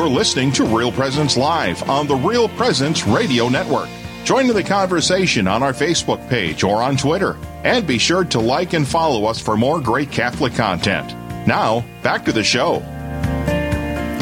You're 0.00 0.08
listening 0.08 0.50
to 0.52 0.64
Real 0.64 0.90
Presence 0.90 1.36
Live 1.36 1.86
on 1.90 2.06
the 2.06 2.16
Real 2.16 2.48
Presence 2.48 3.06
Radio 3.06 3.50
Network. 3.50 3.90
Join 4.24 4.48
in 4.48 4.56
the 4.56 4.64
conversation 4.64 5.46
on 5.46 5.62
our 5.62 5.74
Facebook 5.74 6.26
page 6.30 6.64
or 6.64 6.82
on 6.82 6.96
Twitter. 6.96 7.36
And 7.64 7.86
be 7.86 7.98
sure 7.98 8.24
to 8.24 8.40
like 8.40 8.72
and 8.72 8.88
follow 8.88 9.26
us 9.26 9.38
for 9.38 9.58
more 9.58 9.78
great 9.78 10.10
Catholic 10.10 10.54
content. 10.54 11.10
Now, 11.46 11.84
back 12.02 12.24
to 12.24 12.32
the 12.32 12.42
show. 12.42 12.78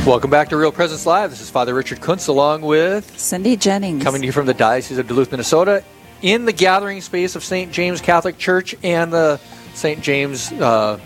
Welcome 0.05 0.31
back 0.31 0.49
to 0.49 0.57
Real 0.57 0.73
Presence 0.73 1.07
Live. 1.07 1.31
This 1.31 1.41
is 1.41 1.49
Father 1.49 1.75
Richard 1.75 2.01
Kunst 2.01 2.27
along 2.27 2.63
with 2.63 3.17
Cindy 3.17 3.57
Jennings. 3.57 4.03
Coming 4.03 4.23
to 4.23 4.27
you 4.27 4.33
from 4.33 4.47
the 4.47 4.55
Diocese 4.55 4.99
of 4.99 5.07
Duluth, 5.07 5.31
Minnesota, 5.31 5.85
in 6.23 6.45
the 6.45 6.53
gathering 6.53 7.01
space 7.01 7.37
of 7.37 7.45
St. 7.45 7.71
James 7.71 8.01
Catholic 8.01 8.37
Church 8.37 8.75
and 8.83 9.13
the 9.13 9.39
St. 9.75 10.03
James 10.03 10.51
uh, 10.55 10.99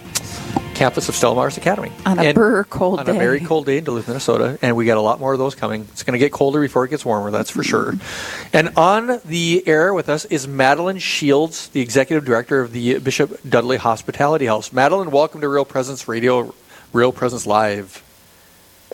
campus 0.75 1.09
of 1.09 1.15
Stella 1.15 1.35
Maris 1.35 1.57
Academy. 1.57 1.93
On 2.07 2.19
a 2.19 2.23
and 2.23 2.69
cold 2.69 2.99
on 2.99 3.07
day. 3.07 3.15
a 3.15 3.19
very 3.19 3.41
cold 3.41 3.67
day 3.67 3.79
in 3.79 3.85
Duluth, 3.85 4.09
Minnesota, 4.09 4.59
and 4.63 4.75
we 4.75 4.85
got 4.85 4.97
a 4.97 5.01
lot 5.01 5.21
more 5.21 5.33
of 5.33 5.39
those 5.39 5.55
coming. 5.55 5.83
It's 5.93 6.03
going 6.03 6.13
to 6.13 6.19
get 6.19 6.33
colder 6.33 6.61
before 6.61 6.85
it 6.85 6.89
gets 6.89 7.05
warmer, 7.05 7.31
that's 7.31 7.51
for 7.51 7.63
sure. 7.63 7.93
Mm-hmm. 7.93 8.57
And 8.57 8.77
on 8.77 9.21
the 9.25 9.63
air 9.67 9.95
with 9.95 10.09
us 10.09 10.25
is 10.25 10.49
Madeline 10.49 10.99
Shields, 10.99 11.69
the 11.69 11.81
executive 11.81 12.25
director 12.25 12.61
of 12.61 12.73
the 12.73 12.99
Bishop 12.99 13.39
Dudley 13.49 13.77
Hospitality 13.77 14.47
House. 14.47 14.73
Madeline, 14.73 15.11
welcome 15.11 15.41
to 15.43 15.49
Real 15.49 15.65
Presence 15.65 16.09
Radio, 16.09 16.55
Real 16.93 17.13
Presence 17.13 17.47
Live. 17.47 18.03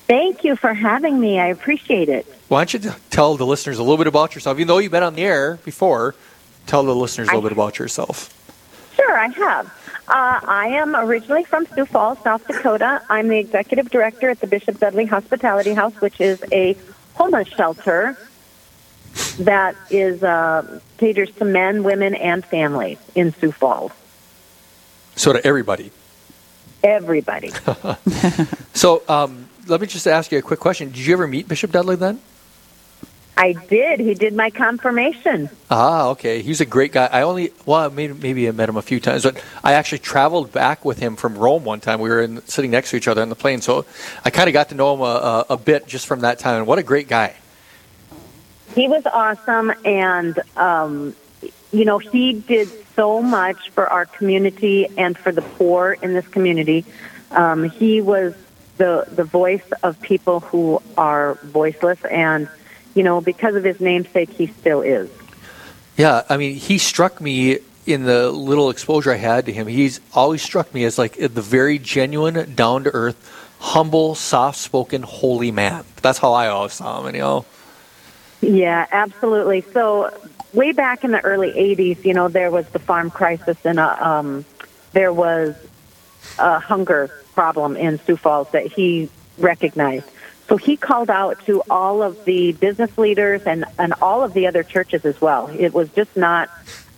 Thank 0.06 0.44
you 0.44 0.56
for 0.56 0.74
having 0.74 1.20
me. 1.20 1.38
I 1.38 1.46
appreciate 1.46 2.08
it. 2.08 2.26
Why 2.48 2.64
don't 2.64 2.74
you 2.84 2.92
tell 3.10 3.36
the 3.36 3.46
listeners 3.46 3.78
a 3.78 3.82
little 3.82 3.98
bit 3.98 4.06
about 4.06 4.34
yourself? 4.34 4.56
Even 4.58 4.68
though 4.68 4.78
you've 4.78 4.92
been 4.92 5.02
on 5.02 5.14
the 5.14 5.22
air 5.22 5.58
before, 5.64 6.14
tell 6.66 6.82
the 6.82 6.94
listeners 6.94 7.28
a 7.28 7.32
little 7.32 7.46
I- 7.46 7.48
bit 7.50 7.52
about 7.52 7.78
yourself. 7.78 8.34
Sure, 9.08 9.18
I 9.18 9.28
have. 9.28 9.66
Uh, 10.06 10.40
I 10.46 10.66
am 10.66 10.94
originally 10.94 11.42
from 11.42 11.64
Sioux 11.68 11.86
Falls, 11.86 12.18
South 12.22 12.46
Dakota. 12.46 13.00
I'm 13.08 13.28
the 13.28 13.38
executive 13.38 13.90
director 13.90 14.28
at 14.28 14.38
the 14.40 14.46
Bishop 14.46 14.78
Dudley 14.78 15.06
Hospitality 15.06 15.72
House, 15.72 15.94
which 16.02 16.20
is 16.20 16.44
a 16.52 16.76
homeless 17.14 17.48
shelter 17.48 18.18
that 19.38 19.76
is 19.88 20.22
uh, 20.22 20.78
caters 20.98 21.30
to 21.36 21.46
men, 21.46 21.84
women, 21.84 22.14
and 22.14 22.44
families 22.44 22.98
in 23.14 23.32
Sioux 23.32 23.50
Falls. 23.50 23.92
So 25.16 25.32
to 25.32 25.42
everybody. 25.42 25.90
Everybody. 26.84 27.52
So 28.74 29.02
um, 29.08 29.48
let 29.66 29.80
me 29.80 29.88
just 29.88 30.06
ask 30.06 30.30
you 30.30 30.38
a 30.38 30.42
quick 30.42 30.60
question. 30.60 30.90
Did 30.90 30.98
you 30.98 31.12
ever 31.12 31.26
meet 31.26 31.48
Bishop 31.48 31.72
Dudley 31.72 31.96
then? 31.96 32.20
I 33.38 33.52
did. 33.52 34.00
He 34.00 34.14
did 34.14 34.34
my 34.34 34.50
confirmation. 34.50 35.48
Ah, 35.70 36.08
okay. 36.08 36.42
He's 36.42 36.60
a 36.60 36.66
great 36.66 36.90
guy. 36.90 37.06
I 37.06 37.22
only 37.22 37.52
well 37.66 37.88
maybe 37.88 38.12
maybe 38.12 38.48
I 38.48 38.50
met 38.50 38.68
him 38.68 38.76
a 38.76 38.82
few 38.82 38.98
times, 38.98 39.22
but 39.22 39.40
I 39.62 39.74
actually 39.74 40.00
traveled 40.00 40.50
back 40.50 40.84
with 40.84 40.98
him 40.98 41.14
from 41.14 41.38
Rome 41.38 41.62
one 41.64 41.78
time. 41.78 42.00
We 42.00 42.08
were 42.08 42.20
in, 42.20 42.44
sitting 42.48 42.72
next 42.72 42.90
to 42.90 42.96
each 42.96 43.06
other 43.06 43.22
on 43.22 43.28
the 43.28 43.36
plane, 43.36 43.60
so 43.60 43.86
I 44.24 44.30
kind 44.30 44.48
of 44.48 44.54
got 44.54 44.70
to 44.70 44.74
know 44.74 44.92
him 44.92 45.02
a, 45.02 45.04
a, 45.04 45.46
a 45.50 45.56
bit 45.56 45.86
just 45.86 46.08
from 46.08 46.20
that 46.20 46.40
time. 46.40 46.58
And 46.58 46.66
what 46.66 46.80
a 46.80 46.82
great 46.82 47.06
guy! 47.06 47.36
He 48.74 48.88
was 48.88 49.06
awesome, 49.06 49.72
and 49.84 50.40
um, 50.56 51.14
you 51.70 51.84
know 51.84 51.98
he 51.98 52.32
did 52.32 52.68
so 52.96 53.22
much 53.22 53.70
for 53.70 53.86
our 53.86 54.04
community 54.04 54.88
and 54.98 55.16
for 55.16 55.30
the 55.30 55.42
poor 55.42 55.96
in 56.02 56.12
this 56.12 56.26
community. 56.26 56.84
Um, 57.30 57.70
he 57.70 58.00
was 58.00 58.34
the 58.78 59.06
the 59.12 59.22
voice 59.22 59.70
of 59.84 60.00
people 60.00 60.40
who 60.40 60.82
are 60.96 61.34
voiceless, 61.44 62.04
and 62.04 62.48
you 62.94 63.02
know 63.02 63.20
because 63.20 63.54
of 63.54 63.64
his 63.64 63.80
namesake, 63.80 64.30
he 64.30 64.46
still 64.46 64.82
is. 64.82 65.10
Yeah, 65.96 66.22
I 66.28 66.36
mean, 66.36 66.54
he 66.54 66.78
struck 66.78 67.20
me 67.20 67.58
in 67.84 68.04
the 68.04 68.30
little 68.30 68.70
exposure 68.70 69.12
I 69.12 69.16
had 69.16 69.46
to 69.46 69.52
him. 69.52 69.66
He's 69.66 70.00
always 70.12 70.42
struck 70.42 70.72
me 70.72 70.84
as 70.84 70.98
like 70.98 71.16
the 71.16 71.28
very 71.28 71.78
genuine, 71.78 72.54
down 72.54 72.84
to 72.84 72.90
earth, 72.90 73.16
humble, 73.58 74.14
soft 74.14 74.58
spoken, 74.58 75.02
holy 75.02 75.50
man. 75.50 75.84
That's 76.02 76.18
how 76.18 76.34
I 76.34 76.48
always 76.48 76.74
saw 76.74 77.00
him. 77.00 77.06
And, 77.06 77.16
you 77.16 77.22
know, 77.22 77.46
Yeah, 78.40 78.86
absolutely. 78.92 79.62
So 79.72 80.12
way 80.52 80.72
back 80.72 81.02
in 81.02 81.10
the 81.10 81.20
early 81.20 81.50
'80s, 81.50 82.04
you 82.04 82.14
know, 82.14 82.28
there 82.28 82.50
was 82.50 82.68
the 82.68 82.78
farm 82.78 83.10
crisis, 83.10 83.56
and 83.64 83.80
uh, 83.80 83.96
um, 83.98 84.44
there 84.92 85.12
was 85.12 85.56
a 86.38 86.58
hunger 86.60 87.10
problem 87.34 87.76
in 87.76 87.98
Sioux 88.00 88.16
Falls 88.16 88.50
that 88.52 88.66
he 88.66 89.08
recognized. 89.38 90.06
So 90.48 90.56
he 90.56 90.76
called 90.76 91.10
out 91.10 91.44
to 91.46 91.62
all 91.68 92.02
of 92.02 92.24
the 92.24 92.52
business 92.52 92.96
leaders 92.96 93.42
and, 93.44 93.66
and 93.78 93.92
all 94.00 94.24
of 94.24 94.32
the 94.32 94.46
other 94.46 94.62
churches 94.62 95.04
as 95.04 95.20
well. 95.20 95.48
It 95.48 95.74
was 95.74 95.90
just 95.90 96.16
not 96.16 96.48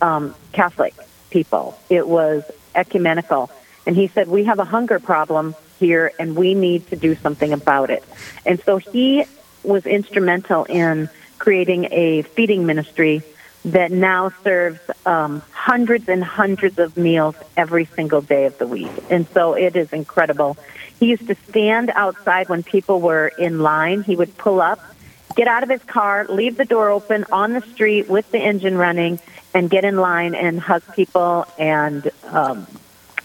um, 0.01 0.35
Catholic 0.53 0.95
people, 1.31 1.79
it 1.89 2.07
was 2.07 2.45
ecumenical. 2.75 3.51
And 3.87 3.97
he 3.97 4.09
said, 4.09 4.29
We 4.29 4.45
have 4.45 4.59
a 4.59 4.65
hunger 4.65 5.01
problem 5.01 5.57
here 5.81 6.13
and 6.19 6.37
we 6.37 6.55
need 6.55 6.89
to 6.89 6.97
do 6.97 7.17
something 7.17 7.53
about 7.53 7.91
it. 7.91 8.05
And 8.47 8.63
so 8.63 8.77
he 8.77 9.25
was 9.65 9.87
instrumental 9.87 10.65
in 10.65 11.09
creating 11.39 11.89
a 11.91 12.23
feeding 12.23 12.67
ministry 12.67 13.23
that 13.65 13.93
now 13.93 14.33
serves 14.43 14.81
um, 15.05 15.43
hundreds 15.53 16.09
and 16.09 16.25
hundreds 16.25 16.79
of 16.79 16.97
meals 16.97 17.35
every 17.57 17.85
single 17.85 18.21
day 18.21 18.47
of 18.47 18.57
the 18.59 18.67
week. 18.67 18.91
And 19.11 19.29
so 19.29 19.55
it 19.55 19.77
is 19.77 19.93
incredible. 19.93 20.57
He 20.99 21.07
used 21.07 21.27
to 21.27 21.37
stand 21.49 21.91
outside 21.95 22.49
when 22.49 22.63
people 22.63 23.01
were 23.01 23.29
in 23.29 23.61
line. 23.61 24.03
He 24.03 24.17
would 24.17 24.37
pull 24.37 24.61
up, 24.61 24.81
get 25.37 25.49
out 25.49 25.63
of 25.63 25.69
his 25.69 25.83
car, 25.85 26.27
leave 26.29 26.57
the 26.57 26.65
door 26.65 26.91
open 26.91 27.25
on 27.33 27.53
the 27.53 27.61
street 27.63 28.09
with 28.09 28.31
the 28.31 28.39
engine 28.39 28.77
running, 28.77 29.19
and 29.53 29.69
get 29.69 29.85
in 29.85 29.97
line 29.97 30.35
and 30.35 30.61
hug 30.61 30.83
people 30.95 31.47
and 31.59 32.11
um, 32.25 32.67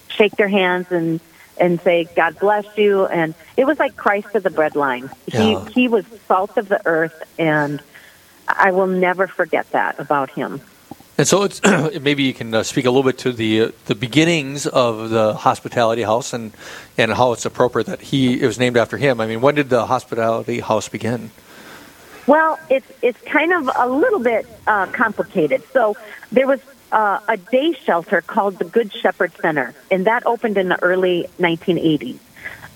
shake 0.09 0.35
their 0.35 0.47
hands 0.47 0.91
and 0.91 1.19
and 1.57 1.79
say 1.81 2.07
God 2.15 2.37
bless 2.39 2.65
you. 2.77 3.05
And 3.05 3.33
it 3.55 3.65
was 3.65 3.79
like 3.79 3.95
Christ 3.95 4.35
of 4.35 4.43
the 4.43 4.49
breadline. 4.49 5.09
Yeah. 5.27 5.65
He 5.65 5.71
he 5.71 5.87
was 5.87 6.05
salt 6.27 6.57
of 6.57 6.67
the 6.67 6.81
earth, 6.85 7.23
and 7.37 7.81
I 8.47 8.71
will 8.71 8.87
never 8.87 9.27
forget 9.27 9.69
that 9.71 9.99
about 9.99 10.29
him. 10.29 10.61
And 11.17 11.27
so 11.27 11.43
it's 11.43 11.61
maybe 12.01 12.23
you 12.23 12.33
can 12.33 12.53
uh, 12.53 12.63
speak 12.63 12.85
a 12.85 12.89
little 12.89 13.03
bit 13.03 13.17
to 13.19 13.31
the 13.31 13.61
uh, 13.61 13.71
the 13.85 13.95
beginnings 13.95 14.67
of 14.67 15.09
the 15.09 15.33
hospitality 15.33 16.01
house 16.03 16.33
and 16.33 16.51
and 16.97 17.13
how 17.13 17.31
it's 17.31 17.45
appropriate 17.45 17.87
that 17.87 18.01
he 18.01 18.41
it 18.41 18.45
was 18.45 18.59
named 18.59 18.77
after 18.77 18.97
him. 18.97 19.21
I 19.21 19.27
mean, 19.27 19.41
when 19.41 19.55
did 19.55 19.69
the 19.69 19.85
hospitality 19.85 20.59
house 20.59 20.89
begin? 20.89 21.31
Well, 22.27 22.59
it's 22.69 22.91
it's 23.01 23.21
kind 23.21 23.53
of 23.53 23.69
a 23.77 23.87
little 23.87 24.19
bit 24.19 24.45
uh, 24.67 24.87
complicated. 24.87 25.63
So 25.71 25.95
there 26.31 26.47
was 26.47 26.59
uh, 26.91 27.19
a 27.27 27.37
day 27.37 27.73
shelter 27.73 28.21
called 28.21 28.57
the 28.57 28.65
Good 28.65 28.91
Shepherd 28.93 29.31
Center, 29.41 29.73
and 29.89 30.07
that 30.07 30.25
opened 30.25 30.57
in 30.57 30.69
the 30.69 30.81
early 30.83 31.27
1980s. 31.39 32.19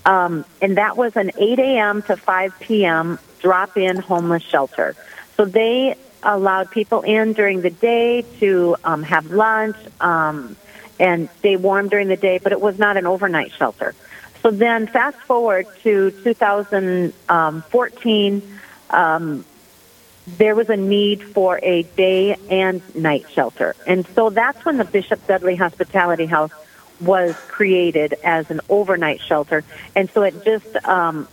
Um, 0.06 0.46
and 0.62 0.78
that 0.78 0.96
was 0.96 1.14
an 1.16 1.30
8 1.36 1.58
a.m. 1.58 2.02
to 2.02 2.16
5 2.16 2.54
p.m. 2.60 3.18
drop-in 3.40 3.96
homeless 3.96 4.42
shelter. 4.42 4.96
So 5.40 5.46
they 5.46 5.96
allowed 6.22 6.70
people 6.70 7.00
in 7.00 7.32
during 7.32 7.62
the 7.62 7.70
day 7.70 8.26
to 8.40 8.76
um, 8.84 9.02
have 9.04 9.30
lunch 9.30 9.78
um, 9.98 10.54
and 10.98 11.30
stay 11.38 11.56
warm 11.56 11.88
during 11.88 12.08
the 12.08 12.18
day, 12.18 12.36
but 12.36 12.52
it 12.52 12.60
was 12.60 12.78
not 12.78 12.98
an 12.98 13.06
overnight 13.06 13.50
shelter. 13.52 13.94
So 14.42 14.50
then, 14.50 14.86
fast 14.86 15.16
forward 15.16 15.66
to 15.82 16.10
2014, 16.10 18.58
um, 18.90 19.46
there 20.26 20.54
was 20.54 20.68
a 20.68 20.76
need 20.76 21.22
for 21.22 21.58
a 21.62 21.84
day 21.84 22.36
and 22.50 22.82
night 22.94 23.24
shelter. 23.30 23.74
And 23.86 24.06
so 24.08 24.28
that's 24.28 24.62
when 24.66 24.76
the 24.76 24.84
Bishop 24.84 25.26
Dudley 25.26 25.56
Hospitality 25.56 26.26
House 26.26 26.52
was 27.00 27.34
created 27.48 28.12
as 28.22 28.50
an 28.50 28.60
overnight 28.68 29.22
shelter. 29.22 29.64
And 29.96 30.10
so 30.10 30.20
it 30.20 30.44
just 30.44 30.76
um, 30.84 31.26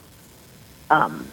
um, 0.90 1.28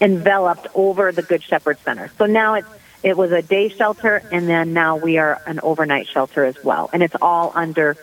enveloped 0.00 0.66
over 0.74 1.12
the 1.12 1.22
Good 1.22 1.42
Shepherd 1.42 1.78
Center. 1.84 2.10
So 2.18 2.26
now 2.26 2.54
it's 2.54 2.68
it 3.02 3.16
was 3.16 3.32
a 3.32 3.40
day 3.40 3.70
shelter, 3.70 4.22
and 4.30 4.46
then 4.46 4.74
now 4.74 4.96
we 4.96 5.16
are 5.16 5.40
an 5.46 5.60
overnight 5.62 6.06
shelter 6.06 6.44
as 6.44 6.62
well. 6.62 6.90
And 6.92 7.02
it's 7.02 7.16
all 7.22 7.50
under 7.54 7.96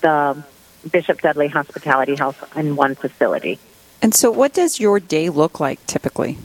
the 0.00 0.42
Bishop 0.90 1.20
Dudley 1.20 1.48
Hospitality 1.48 2.14
House 2.14 2.36
in 2.54 2.76
one 2.76 2.94
facility. 2.94 3.58
And 4.00 4.14
so, 4.14 4.30
what 4.30 4.52
does 4.52 4.78
your 4.78 5.00
day 5.00 5.28
look 5.28 5.58
like 5.58 5.84
typically? 5.86 6.38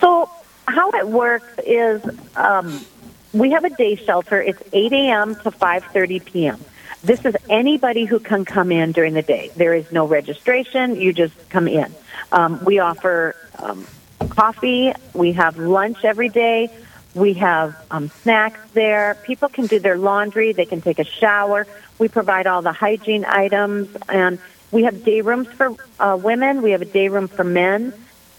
So 0.00 0.28
how 0.66 0.90
it 0.92 1.06
works 1.06 1.58
is 1.64 2.02
um, 2.36 2.84
we 3.32 3.52
have 3.52 3.64
a 3.64 3.70
day 3.70 3.96
shelter. 3.96 4.42
It's 4.42 4.62
8 4.72 4.92
a.m. 4.92 5.34
to 5.36 5.50
5:30 5.50 6.24
p.m. 6.24 6.64
This 7.04 7.22
is 7.26 7.36
anybody 7.50 8.06
who 8.06 8.18
can 8.18 8.46
come 8.46 8.72
in 8.72 8.92
during 8.92 9.12
the 9.12 9.20
day. 9.20 9.50
There 9.54 9.74
is 9.74 9.92
no 9.92 10.06
registration. 10.06 10.96
You 10.96 11.12
just 11.12 11.34
come 11.50 11.68
in. 11.68 11.94
Um, 12.32 12.64
we 12.64 12.78
offer 12.78 13.36
um, 13.58 13.86
coffee. 14.30 14.90
We 15.12 15.32
have 15.32 15.58
lunch 15.58 16.02
every 16.02 16.30
day. 16.30 16.70
We 17.14 17.34
have 17.34 17.76
um, 17.90 18.10
snacks 18.22 18.58
there. 18.72 19.16
People 19.22 19.50
can 19.50 19.66
do 19.66 19.78
their 19.80 19.98
laundry. 19.98 20.52
They 20.52 20.64
can 20.64 20.80
take 20.80 20.98
a 20.98 21.04
shower. 21.04 21.66
We 21.98 22.08
provide 22.08 22.46
all 22.46 22.62
the 22.62 22.72
hygiene 22.72 23.26
items, 23.26 23.94
and 24.08 24.38
we 24.72 24.84
have 24.84 25.04
day 25.04 25.20
rooms 25.20 25.48
for 25.48 25.76
uh, 26.00 26.18
women. 26.20 26.62
We 26.62 26.70
have 26.70 26.80
a 26.80 26.86
day 26.86 27.08
room 27.08 27.28
for 27.28 27.44
men, 27.44 27.92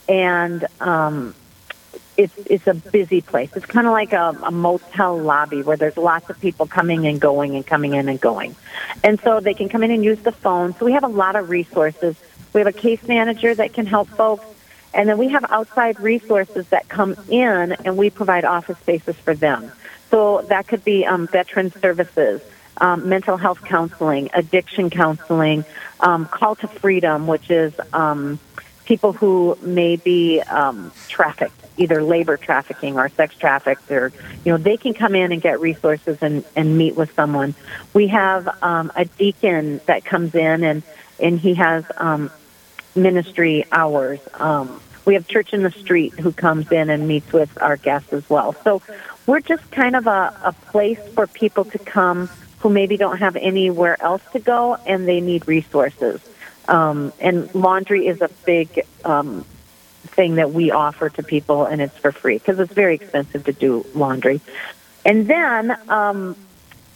and 0.09 0.65
um, 0.79 1.35
it's 2.17 2.33
it's 2.45 2.67
a 2.67 2.73
busy 2.73 3.21
place. 3.21 3.49
It's 3.55 3.65
kind 3.65 3.87
of 3.87 3.93
like 3.93 4.13
a, 4.13 4.37
a 4.43 4.51
motel 4.51 5.17
lobby 5.17 5.61
where 5.61 5.77
there's 5.77 5.97
lots 5.97 6.29
of 6.29 6.39
people 6.39 6.65
coming 6.65 7.07
and 7.07 7.19
going 7.19 7.55
and 7.55 7.65
coming 7.65 7.93
in 7.93 8.07
and 8.09 8.19
going, 8.19 8.55
and 9.03 9.19
so 9.21 9.39
they 9.39 9.53
can 9.53 9.69
come 9.69 9.83
in 9.83 9.91
and 9.91 10.03
use 10.03 10.19
the 10.19 10.31
phone. 10.31 10.73
So 10.75 10.85
we 10.85 10.93
have 10.93 11.03
a 11.03 11.07
lot 11.07 11.35
of 11.35 11.49
resources. 11.49 12.15
We 12.53 12.61
have 12.61 12.67
a 12.67 12.71
case 12.73 13.03
manager 13.07 13.53
that 13.53 13.73
can 13.73 13.85
help 13.85 14.07
folks, 14.07 14.45
And 14.95 15.09
then 15.09 15.17
we 15.17 15.27
have 15.29 15.43
outside 15.49 15.99
resources 15.99 16.69
that 16.69 16.87
come 16.87 17.17
in, 17.27 17.73
and 17.73 17.97
we 17.97 18.09
provide 18.09 18.45
office 18.45 18.77
spaces 18.79 19.17
for 19.17 19.35
them. 19.35 19.73
So 20.09 20.41
that 20.47 20.67
could 20.69 20.85
be 20.85 21.05
um, 21.05 21.27
veteran 21.27 21.73
services, 21.73 22.41
um, 22.77 23.09
mental 23.09 23.35
health 23.35 23.61
counseling, 23.65 24.29
addiction 24.33 24.89
counseling, 24.89 25.65
um, 25.99 26.25
call 26.25 26.55
to 26.55 26.67
freedom, 26.69 27.27
which 27.27 27.51
is 27.51 27.73
um, 27.91 28.39
people 28.85 29.11
who 29.11 29.57
may 29.61 29.97
be 29.97 30.39
um, 30.39 30.93
trafficked, 31.09 31.64
either 31.77 32.03
labor 32.03 32.37
trafficking 32.37 32.97
or 32.97 33.09
sex 33.09 33.35
trafficked, 33.35 33.89
or 33.91 34.11
you 34.43 34.51
know 34.51 34.57
they 34.57 34.77
can 34.77 34.93
come 34.93 35.15
in 35.15 35.31
and 35.31 35.41
get 35.41 35.59
resources 35.59 36.17
and, 36.21 36.43
and 36.55 36.77
meet 36.77 36.95
with 36.95 37.13
someone. 37.15 37.55
We 37.93 38.07
have 38.07 38.63
um, 38.63 38.91
a 38.95 39.05
deacon 39.05 39.81
that 39.85 40.05
comes 40.05 40.35
in 40.35 40.63
and 40.63 40.83
and 41.19 41.39
he 41.39 41.53
has 41.55 41.85
um, 41.97 42.31
ministry 42.95 43.65
hours. 43.71 44.19
Um, 44.33 44.81
we 45.05 45.13
have 45.13 45.27
Church 45.27 45.53
in 45.53 45.61
the 45.61 45.71
Street 45.71 46.13
who 46.13 46.31
comes 46.31 46.71
in 46.71 46.89
and 46.89 47.07
meets 47.07 47.31
with 47.31 47.61
our 47.61 47.77
guests 47.77 48.11
as 48.11 48.27
well. 48.29 48.55
So 48.63 48.81
we're 49.25 49.39
just 49.39 49.69
kind 49.71 49.95
of 49.95 50.07
a, 50.07 50.37
a 50.43 50.53
place 50.71 50.99
for 51.13 51.27
people 51.27 51.65
to 51.65 51.77
come 51.79 52.27
who 52.59 52.69
maybe 52.69 52.97
don't 52.97 53.19
have 53.19 53.35
anywhere 53.35 54.01
else 54.01 54.23
to 54.33 54.39
go 54.39 54.75
and 54.75 55.07
they 55.07 55.21
need 55.21 55.47
resources. 55.47 56.19
Um, 56.67 57.13
and 57.19 57.53
laundry 57.53 58.07
is 58.07 58.21
a 58.21 58.29
big 58.45 58.83
um, 59.03 59.45
thing 60.15 60.35
that 60.35 60.51
we 60.51 60.71
offer 60.71 61.09
to 61.09 61.23
people, 61.23 61.65
and 61.65 61.81
it's 61.81 61.97
for 61.97 62.11
free 62.11 62.37
because 62.37 62.59
it's 62.59 62.73
very 62.73 62.95
expensive 62.95 63.45
to 63.45 63.53
do 63.53 63.85
laundry. 63.93 64.41
And 65.03 65.27
then 65.27 65.77
um, 65.89 66.35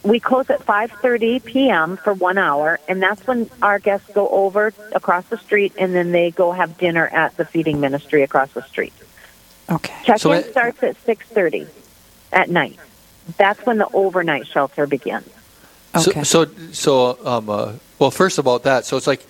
we 0.02 0.18
close 0.20 0.48
at 0.50 0.64
5:30 0.64 1.44
p.m. 1.44 1.96
for 1.98 2.12
one 2.14 2.38
hour, 2.38 2.78
and 2.88 3.02
that's 3.02 3.24
when 3.26 3.48
our 3.62 3.78
guests 3.78 4.08
go 4.12 4.28
over 4.28 4.72
across 4.92 5.24
the 5.26 5.36
street, 5.38 5.74
and 5.78 5.94
then 5.94 6.12
they 6.12 6.30
go 6.30 6.52
have 6.52 6.78
dinner 6.78 7.06
at 7.06 7.36
the 7.36 7.44
feeding 7.44 7.80
ministry 7.80 8.22
across 8.22 8.50
the 8.52 8.62
street. 8.62 8.92
Okay. 9.70 9.94
Check-in 10.04 10.18
So 10.18 10.32
it- 10.32 10.50
starts 10.50 10.82
at 10.82 10.96
6:30 11.04 11.68
at 12.32 12.48
night. 12.50 12.78
That's 13.36 13.64
when 13.64 13.78
the 13.78 13.88
overnight 13.92 14.46
shelter 14.46 14.86
begins. 14.86 15.28
Okay. 15.94 16.24
So, 16.24 16.44
so, 16.46 16.50
so 16.72 17.26
um, 17.26 17.50
uh, 17.50 17.72
well, 17.98 18.10
first 18.10 18.38
about 18.38 18.62
that. 18.64 18.86
So 18.86 18.96
it's 18.96 19.06
like, 19.06 19.24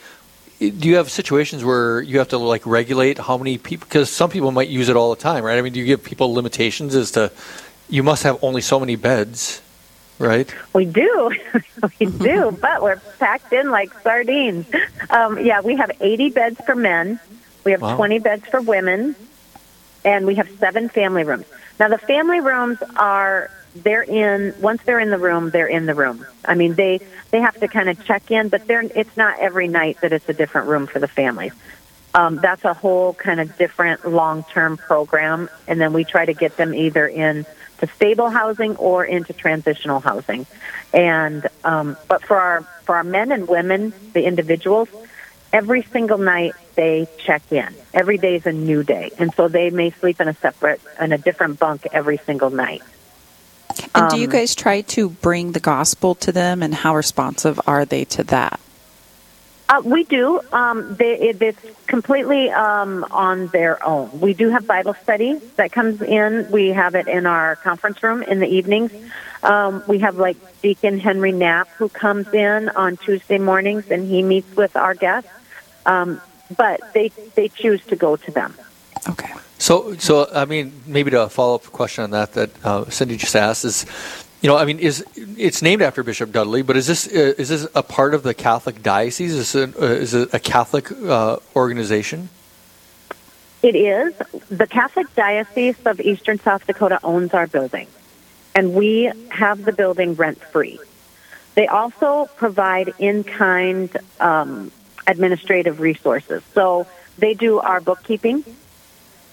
do 0.60 0.88
you 0.88 0.96
have 0.96 1.10
situations 1.10 1.64
where 1.64 2.02
you 2.02 2.18
have 2.18 2.28
to 2.28 2.38
like 2.38 2.66
regulate 2.66 3.18
how 3.18 3.38
many 3.38 3.56
people? 3.56 3.86
Because 3.88 4.10
some 4.10 4.28
people 4.30 4.52
might 4.52 4.68
use 4.68 4.88
it 4.90 4.96
all 4.96 5.10
the 5.14 5.20
time, 5.20 5.42
right? 5.42 5.56
I 5.58 5.62
mean, 5.62 5.72
do 5.72 5.80
you 5.80 5.86
give 5.86 6.04
people 6.04 6.34
limitations 6.34 6.94
as 6.94 7.12
to 7.12 7.32
you 7.88 8.02
must 8.02 8.22
have 8.24 8.42
only 8.44 8.60
so 8.60 8.78
many 8.78 8.94
beds, 8.96 9.62
right? 10.18 10.54
We 10.74 10.84
do, 10.84 11.32
we 11.98 12.06
do, 12.06 12.56
but 12.60 12.82
we're 12.82 13.00
packed 13.18 13.52
in 13.54 13.70
like 13.70 13.90
sardines. 14.02 14.66
Um, 15.08 15.44
yeah, 15.44 15.62
we 15.62 15.76
have 15.76 15.90
80 15.98 16.30
beds 16.30 16.60
for 16.66 16.74
men, 16.74 17.18
we 17.64 17.72
have 17.72 17.80
Wow. 17.80 17.96
20 17.96 18.18
beds 18.18 18.46
for 18.46 18.60
women, 18.60 19.16
and 20.04 20.26
we 20.26 20.34
have 20.34 20.48
seven 20.58 20.88
family 20.90 21.24
rooms. 21.24 21.46
Now, 21.78 21.88
the 21.88 21.98
family 21.98 22.40
rooms 22.40 22.78
are 22.96 23.50
they're 23.74 24.02
in 24.02 24.54
once 24.60 24.82
they're 24.84 25.00
in 25.00 25.10
the 25.10 25.18
room, 25.18 25.50
they're 25.50 25.66
in 25.66 25.86
the 25.86 25.94
room. 25.94 26.26
I 26.44 26.54
mean, 26.54 26.74
they 26.74 27.00
they 27.30 27.40
have 27.40 27.58
to 27.60 27.68
kind 27.68 27.88
of 27.88 28.04
check 28.04 28.30
in, 28.30 28.48
but 28.48 28.66
they're 28.66 28.82
it's 28.82 29.16
not 29.16 29.38
every 29.38 29.68
night 29.68 30.00
that 30.02 30.12
it's 30.12 30.28
a 30.28 30.32
different 30.32 30.68
room 30.68 30.86
for 30.86 30.98
the 30.98 31.08
families. 31.08 31.52
Um, 32.14 32.36
that's 32.36 32.64
a 32.64 32.74
whole 32.74 33.14
kind 33.14 33.40
of 33.40 33.56
different 33.56 34.08
long 34.08 34.44
term 34.44 34.76
program, 34.76 35.48
and 35.68 35.80
then 35.80 35.92
we 35.92 36.04
try 36.04 36.24
to 36.24 36.34
get 36.34 36.56
them 36.56 36.74
either 36.74 37.06
in 37.06 37.46
to 37.78 37.86
stable 37.86 38.30
housing 38.30 38.76
or 38.76 39.04
into 39.04 39.32
transitional 39.32 40.00
housing. 40.00 40.46
And 40.92 41.46
um, 41.64 41.96
but 42.08 42.24
for 42.24 42.38
our 42.38 42.62
for 42.84 42.96
our 42.96 43.04
men 43.04 43.30
and 43.30 43.46
women, 43.46 43.92
the 44.12 44.24
individuals, 44.24 44.88
every 45.52 45.82
single 45.82 46.18
night 46.18 46.54
they 46.74 47.06
check 47.24 47.42
in. 47.50 47.72
Every 47.94 48.18
day 48.18 48.36
is 48.36 48.46
a 48.46 48.52
new 48.52 48.82
day, 48.82 49.10
and 49.18 49.32
so 49.34 49.46
they 49.46 49.70
may 49.70 49.90
sleep 49.90 50.20
in 50.20 50.26
a 50.26 50.34
separate 50.34 50.80
in 51.00 51.12
a 51.12 51.18
different 51.18 51.60
bunk 51.60 51.86
every 51.92 52.18
single 52.18 52.50
night. 52.50 52.82
And 53.94 54.10
do 54.10 54.18
you 54.18 54.26
um, 54.26 54.30
guys 54.30 54.54
try 54.54 54.80
to 54.82 55.08
bring 55.10 55.52
the 55.52 55.60
gospel 55.60 56.14
to 56.16 56.32
them, 56.32 56.62
and 56.62 56.74
how 56.74 56.96
responsive 56.96 57.60
are 57.66 57.84
they 57.84 58.04
to 58.06 58.24
that? 58.24 58.60
Uh, 59.70 59.80
we 59.84 60.02
do. 60.02 60.40
Um, 60.52 60.96
they, 60.96 61.16
it, 61.16 61.40
it's 61.40 61.86
completely 61.86 62.50
um, 62.50 63.06
on 63.12 63.46
their 63.48 63.82
own. 63.86 64.20
We 64.20 64.34
do 64.34 64.50
have 64.50 64.66
Bible 64.66 64.94
study 64.94 65.40
that 65.54 65.70
comes 65.70 66.02
in. 66.02 66.50
We 66.50 66.70
have 66.70 66.96
it 66.96 67.06
in 67.06 67.24
our 67.24 67.54
conference 67.54 68.02
room 68.02 68.24
in 68.24 68.40
the 68.40 68.48
evenings. 68.48 68.90
Um, 69.44 69.84
we 69.86 70.00
have 70.00 70.16
like 70.16 70.36
Deacon 70.60 70.98
Henry 70.98 71.30
Knapp 71.30 71.68
who 71.76 71.88
comes 71.88 72.34
in 72.34 72.68
on 72.70 72.96
Tuesday 72.96 73.38
mornings 73.38 73.92
and 73.92 74.08
he 74.08 74.24
meets 74.24 74.56
with 74.56 74.74
our 74.74 74.94
guests. 74.94 75.30
Um, 75.86 76.20
but 76.56 76.80
they 76.92 77.12
they 77.36 77.48
choose 77.48 77.84
to 77.86 77.96
go 77.96 78.16
to 78.16 78.30
them. 78.32 78.54
Okay. 79.08 79.32
So, 79.60 79.94
so 79.96 80.26
I 80.34 80.46
mean, 80.46 80.72
maybe 80.86 81.10
to 81.10 81.28
follow 81.28 81.56
up 81.56 81.64
question 81.64 82.02
on 82.02 82.10
that 82.12 82.32
that 82.32 82.50
uh, 82.64 82.88
Cindy 82.88 83.18
just 83.18 83.36
asked 83.36 83.66
is, 83.66 83.84
you 84.40 84.48
know, 84.48 84.56
I 84.56 84.64
mean, 84.64 84.78
is 84.78 85.04
it's 85.14 85.60
named 85.60 85.82
after 85.82 86.02
Bishop 86.02 86.32
Dudley, 86.32 86.62
but 86.62 86.78
is 86.78 86.86
this 86.86 87.06
uh, 87.06 87.34
is 87.36 87.50
this 87.50 87.68
a 87.74 87.82
part 87.82 88.14
of 88.14 88.22
the 88.22 88.32
Catholic 88.32 88.82
diocese? 88.82 89.34
Is 89.34 89.54
it, 89.54 89.76
uh, 89.76 89.84
is 89.84 90.14
it 90.14 90.32
a 90.32 90.38
Catholic 90.38 90.90
uh, 90.90 91.36
organization? 91.54 92.30
It 93.62 93.76
is. 93.76 94.14
The 94.48 94.66
Catholic 94.66 95.14
Diocese 95.14 95.76
of 95.84 96.00
Eastern 96.00 96.38
South 96.38 96.66
Dakota 96.66 96.98
owns 97.04 97.34
our 97.34 97.46
building, 97.46 97.88
and 98.54 98.72
we 98.72 99.12
have 99.28 99.66
the 99.66 99.72
building 99.72 100.14
rent 100.14 100.42
free. 100.42 100.80
They 101.54 101.66
also 101.66 102.30
provide 102.36 102.94
in 102.98 103.24
kind 103.24 103.94
um, 104.18 104.72
administrative 105.06 105.80
resources. 105.80 106.42
So 106.54 106.86
they 107.18 107.34
do 107.34 107.58
our 107.58 107.82
bookkeeping, 107.82 108.42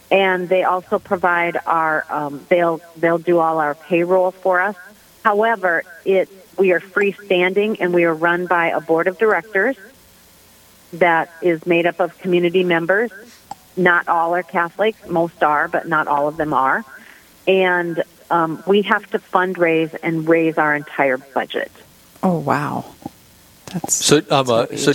and 0.10 0.48
they 0.48 0.64
also 0.64 1.00
provide 1.00 1.58
our 1.66 2.06
um, 2.10 2.46
they'll 2.50 2.82
they'll 2.96 3.18
do 3.18 3.40
all 3.40 3.60
our 3.60 3.76
payroll 3.76 4.32
for 4.32 4.62
us. 4.62 4.76
However, 5.24 5.84
it 6.06 6.30
we 6.58 6.72
are 6.72 6.80
freestanding 6.80 7.78
and 7.80 7.94
we 7.94 8.04
are 8.06 8.14
run 8.14 8.48
by 8.48 8.68
a 8.68 8.82
board 8.82 9.08
of 9.08 9.18
directors 9.18 9.78
that 10.94 11.32
is 11.42 11.66
made 11.66 11.86
up 11.86 12.00
of 12.00 12.18
community 12.20 12.64
members. 12.64 13.12
Not 13.76 14.08
all 14.08 14.34
are 14.34 14.44
Catholic, 14.44 15.08
most 15.08 15.44
are, 15.44 15.68
but 15.68 15.88
not 15.88 16.08
all 16.08 16.28
of 16.28 16.38
them 16.38 16.54
are. 16.54 16.84
And 17.46 18.04
um, 18.32 18.64
we 18.66 18.82
have 18.84 19.10
to 19.12 19.20
fundraise 19.20 19.96
and 20.02 20.28
raise 20.28 20.58
our 20.58 20.76
entire 20.76 21.18
budget. 21.18 21.72
Oh 22.24 22.40
wow. 22.40 22.86
That's 23.68 23.94
So, 23.94 24.18
um, 24.18 24.48
that's 24.48 24.50
uh, 24.50 24.78
so, 24.78 24.94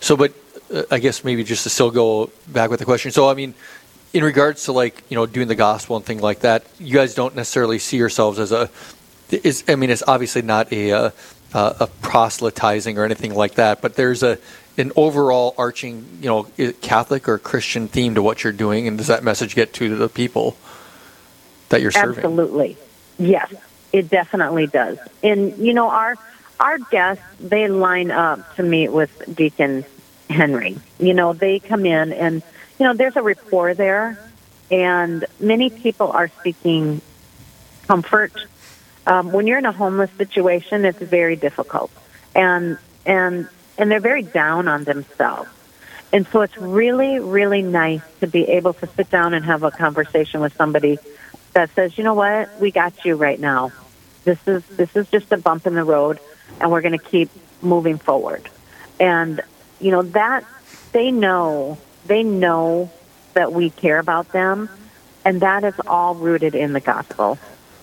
so, 0.00 0.16
but 0.16 0.32
uh, 0.72 0.84
I 0.90 0.98
guess 0.98 1.24
maybe 1.24 1.44
just 1.44 1.64
to 1.64 1.70
still 1.70 1.90
go 1.90 2.30
back 2.48 2.70
with 2.70 2.78
the 2.78 2.84
question. 2.86 3.10
So, 3.10 3.28
I 3.28 3.34
mean, 3.34 3.54
in 4.16 4.24
regards 4.24 4.64
to 4.64 4.72
like 4.72 5.02
you 5.10 5.14
know 5.14 5.26
doing 5.26 5.46
the 5.46 5.54
gospel 5.54 5.94
and 5.94 6.04
thing 6.04 6.20
like 6.20 6.40
that, 6.40 6.64
you 6.78 6.94
guys 6.94 7.14
don't 7.14 7.36
necessarily 7.36 7.78
see 7.78 7.98
yourselves 7.98 8.38
as 8.38 8.50
a. 8.50 8.70
Is 9.30 9.62
I 9.68 9.74
mean, 9.74 9.90
it's 9.90 10.02
obviously 10.06 10.40
not 10.40 10.72
a 10.72 10.90
uh, 10.92 11.10
uh, 11.52 11.74
a 11.80 11.86
proselytizing 11.86 12.96
or 12.96 13.04
anything 13.04 13.34
like 13.34 13.56
that, 13.56 13.82
but 13.82 13.94
there's 13.94 14.22
a 14.22 14.38
an 14.78 14.90
overall 14.96 15.54
arching 15.58 16.18
you 16.22 16.28
know 16.30 16.44
Catholic 16.80 17.28
or 17.28 17.36
Christian 17.36 17.88
theme 17.88 18.14
to 18.14 18.22
what 18.22 18.42
you're 18.42 18.54
doing, 18.54 18.88
and 18.88 18.96
does 18.96 19.08
that 19.08 19.22
message 19.22 19.54
get 19.54 19.74
to 19.74 19.96
the 19.96 20.08
people 20.08 20.56
that 21.68 21.82
you're 21.82 21.90
serving? 21.90 22.24
Absolutely. 22.24 22.78
Yes, 23.18 23.52
it 23.92 24.08
definitely 24.08 24.66
does. 24.66 24.98
And 25.22 25.58
you 25.58 25.74
know, 25.74 25.90
our 25.90 26.16
our 26.58 26.78
guests 26.78 27.22
they 27.38 27.68
line 27.68 28.10
up 28.10 28.56
to 28.56 28.62
meet 28.62 28.88
with 28.88 29.10
Deacon 29.34 29.84
Henry. 30.30 30.78
You 30.98 31.12
know, 31.12 31.34
they 31.34 31.58
come 31.58 31.84
in 31.84 32.14
and 32.14 32.42
you 32.78 32.86
know, 32.86 32.94
there's 32.94 33.16
a 33.16 33.22
rapport 33.22 33.74
there 33.74 34.18
and 34.70 35.24
many 35.38 35.70
people 35.70 36.10
are 36.10 36.30
seeking 36.42 37.00
comfort. 37.86 38.32
Um, 39.06 39.32
when 39.32 39.46
you're 39.46 39.58
in 39.58 39.66
a 39.66 39.72
homeless 39.72 40.10
situation, 40.12 40.84
it's 40.84 40.98
very 40.98 41.36
difficult. 41.36 41.90
And 42.34 42.78
and 43.04 43.48
and 43.78 43.90
they're 43.90 44.00
very 44.00 44.22
down 44.22 44.68
on 44.68 44.84
themselves. 44.84 45.48
And 46.12 46.26
so 46.28 46.40
it's 46.42 46.56
really, 46.56 47.18
really 47.18 47.62
nice 47.62 48.02
to 48.20 48.26
be 48.26 48.44
able 48.44 48.72
to 48.74 48.86
sit 48.86 49.10
down 49.10 49.34
and 49.34 49.44
have 49.44 49.62
a 49.62 49.70
conversation 49.70 50.40
with 50.40 50.54
somebody 50.54 50.98
that 51.52 51.70
says, 51.74 51.98
you 51.98 52.04
know 52.04 52.14
what, 52.14 52.60
we 52.60 52.70
got 52.70 53.04
you 53.04 53.16
right 53.16 53.38
now. 53.38 53.72
This 54.24 54.38
is 54.46 54.64
this 54.66 54.94
is 54.96 55.08
just 55.08 55.30
a 55.32 55.36
bump 55.36 55.66
in 55.66 55.74
the 55.74 55.84
road, 55.84 56.18
and 56.60 56.70
we're 56.70 56.80
going 56.80 56.98
to 56.98 57.04
keep 57.04 57.30
moving 57.62 57.98
forward. 57.98 58.48
And 58.98 59.40
you 59.80 59.90
know 59.92 60.02
that 60.02 60.44
they 60.92 61.10
know 61.10 61.78
they 62.06 62.22
know 62.22 62.90
that 63.34 63.52
we 63.52 63.70
care 63.70 63.98
about 63.98 64.32
them, 64.32 64.68
and 65.24 65.40
that 65.42 65.64
is 65.64 65.74
all 65.86 66.14
rooted 66.14 66.54
in 66.54 66.72
the 66.72 66.80
gospel. 66.80 67.38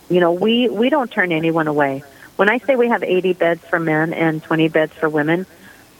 You 0.10 0.20
know, 0.20 0.34
we 0.34 0.70
we 0.70 0.89
don't 0.89 1.12
turn 1.12 1.32
anyone 1.32 1.68
away. 1.68 2.03
When 2.36 2.50
I 2.50 2.58
say 2.58 2.75
we 2.75 2.89
have 2.89 3.03
80 3.03 3.34
beds 3.34 3.62
for 3.63 3.80
men 3.80 4.13
and 4.13 4.42
20 4.42 4.68
beds 4.70 4.94
for 4.94 5.08
women, 5.08 5.46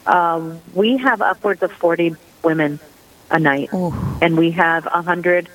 um, 0.06 0.60
we 0.74 0.96
have 0.96 1.22
upwards 1.22 1.62
of 1.62 1.70
40 1.72 2.16
women 2.42 2.80
a 3.30 3.38
night, 3.38 3.72
Ooh. 3.72 3.94
and 4.20 4.36
we 4.36 4.50
have 4.52 4.84
100 4.84 5.48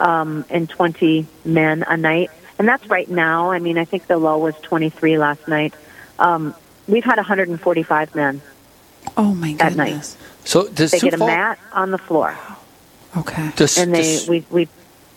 um, 0.00 0.44
and 0.50 0.68
20 0.68 1.26
men 1.44 1.84
a 1.88 1.96
night. 1.96 2.30
And 2.58 2.66
that's 2.66 2.86
right 2.88 3.08
now. 3.08 3.50
I 3.50 3.58
mean, 3.58 3.78
I 3.78 3.84
think 3.84 4.06
the 4.06 4.16
low 4.16 4.38
was 4.38 4.54
23 4.62 5.18
last 5.18 5.46
night. 5.46 5.74
Um, 6.18 6.54
we've 6.88 7.04
had 7.04 7.16
145 7.16 8.14
men. 8.14 8.40
Oh 9.16 9.34
my 9.34 9.56
at 9.60 9.76
night. 9.76 10.16
Goodness. 10.52 10.68
So 10.68 10.74
does 10.74 10.90
They 10.92 10.98
Sioux 10.98 11.06
get 11.08 11.14
a 11.14 11.18
Falls- 11.18 11.28
mat 11.28 11.58
on 11.72 11.90
the 11.90 11.98
floor. 11.98 12.36
Okay. 13.16 13.50
Does, 13.56 13.78
and 13.78 13.94
they 13.94 14.02
does, 14.02 14.28
we 14.28 14.44
we 14.50 14.68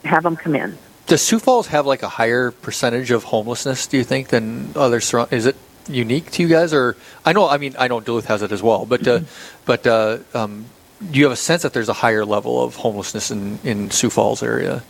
have 0.06 0.24
them 0.24 0.36
come 0.36 0.56
in. 0.56 0.78
does 1.08 1.22
Sioux 1.22 1.40
Falls 1.40 1.68
have 1.68 1.86
like 1.86 2.04
a 2.04 2.10
higher 2.10 2.52
percentage 2.52 3.12
of 3.12 3.24
homelessness? 3.26 3.88
Do 3.88 3.98
you 3.98 4.04
think 4.04 4.30
than 4.30 4.72
other 4.76 5.00
surround? 5.02 5.34
Is 5.34 5.46
it 5.46 5.56
unique 5.90 6.32
to 6.32 6.44
you 6.44 6.48
guys, 6.50 6.74
or 6.74 6.96
I 7.26 7.34
know? 7.34 7.50
I 7.50 7.58
mean, 7.58 7.76
I 7.78 7.88
know 7.88 8.00
Duluth 8.00 8.26
has 8.26 8.42
it 8.42 8.52
as 8.52 8.62
well, 8.64 8.86
but 8.86 9.06
uh, 9.08 9.22
but 9.66 9.86
uh, 9.86 10.20
um, 10.34 10.66
do 11.12 11.18
you 11.20 11.26
have 11.26 11.34
a 11.34 11.36
sense 11.36 11.64
that 11.64 11.74
there's 11.74 11.90
a 11.90 11.94
higher 11.94 12.24
level 12.26 12.64
of 12.64 12.76
homelessness 12.76 13.32
in 13.32 13.60
in 13.64 13.92
Sioux 13.92 14.10
Falls 14.10 14.42
area? 14.44 14.82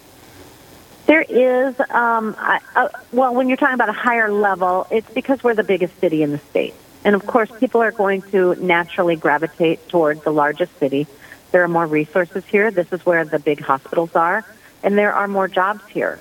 There 1.08 1.22
is, 1.24 1.74
um, 1.90 2.36
I, 2.38 2.60
uh, 2.76 2.90
well, 3.12 3.34
when 3.34 3.48
you're 3.48 3.58
talking 3.58 3.74
about 3.74 3.90
a 3.90 3.94
higher 3.94 4.32
level, 4.32 4.86
it's 4.92 5.10
because 5.12 5.44
we're 5.44 5.56
the 5.56 5.64
biggest 5.64 6.00
city 6.00 6.22
in 6.22 6.32
the 6.32 6.38
state. 6.38 6.76
And 7.04 7.16
of 7.16 7.26
course, 7.26 7.50
people 7.60 7.82
are 7.82 7.92
going 7.92 8.22
to 8.34 8.56
naturally 8.56 9.16
gravitate 9.16 9.88
toward 9.88 10.24
the 10.24 10.32
largest 10.32 10.78
city. 10.80 11.08
There 11.52 11.64
are 11.64 11.68
more 11.68 11.88
resources 11.88 12.46
here. 12.46 12.72
This 12.72 12.92
is 12.92 13.06
where 13.06 13.26
the 13.26 13.40
big 13.40 13.62
hospitals 13.62 14.16
are. 14.16 14.46
And 14.84 14.98
there 14.98 15.14
are 15.14 15.28
more 15.28 15.48
jobs 15.48 15.82
here. 15.88 16.20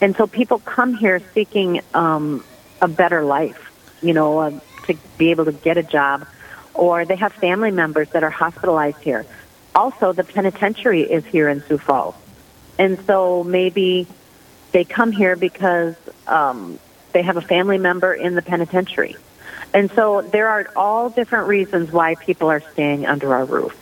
And 0.00 0.16
so 0.16 0.26
people 0.26 0.58
come 0.58 0.94
here 0.94 1.20
seeking 1.32 1.80
um, 1.92 2.44
a 2.80 2.88
better 2.88 3.24
life, 3.24 3.70
you 4.02 4.12
know, 4.12 4.38
uh, 4.38 4.60
to 4.86 4.96
be 5.18 5.30
able 5.30 5.44
to 5.46 5.52
get 5.52 5.76
a 5.76 5.82
job. 5.82 6.26
Or 6.72 7.04
they 7.04 7.16
have 7.16 7.32
family 7.32 7.70
members 7.70 8.08
that 8.10 8.24
are 8.24 8.30
hospitalized 8.30 8.98
here. 8.98 9.24
Also, 9.74 10.12
the 10.12 10.24
penitentiary 10.24 11.02
is 11.02 11.24
here 11.26 11.48
in 11.48 11.62
Sioux 11.62 11.78
Falls. 11.78 12.14
And 12.78 12.98
so 13.06 13.44
maybe 13.44 14.06
they 14.72 14.84
come 14.84 15.12
here 15.12 15.36
because 15.36 15.94
um, 16.26 16.78
they 17.12 17.22
have 17.22 17.36
a 17.36 17.40
family 17.40 17.78
member 17.78 18.12
in 18.12 18.34
the 18.34 18.42
penitentiary. 18.42 19.16
And 19.74 19.90
so 19.90 20.22
there 20.22 20.48
are 20.48 20.70
all 20.76 21.10
different 21.10 21.48
reasons 21.48 21.90
why 21.90 22.14
people 22.14 22.48
are 22.48 22.60
staying 22.72 23.06
under 23.06 23.34
our 23.34 23.44
roof. 23.44 23.80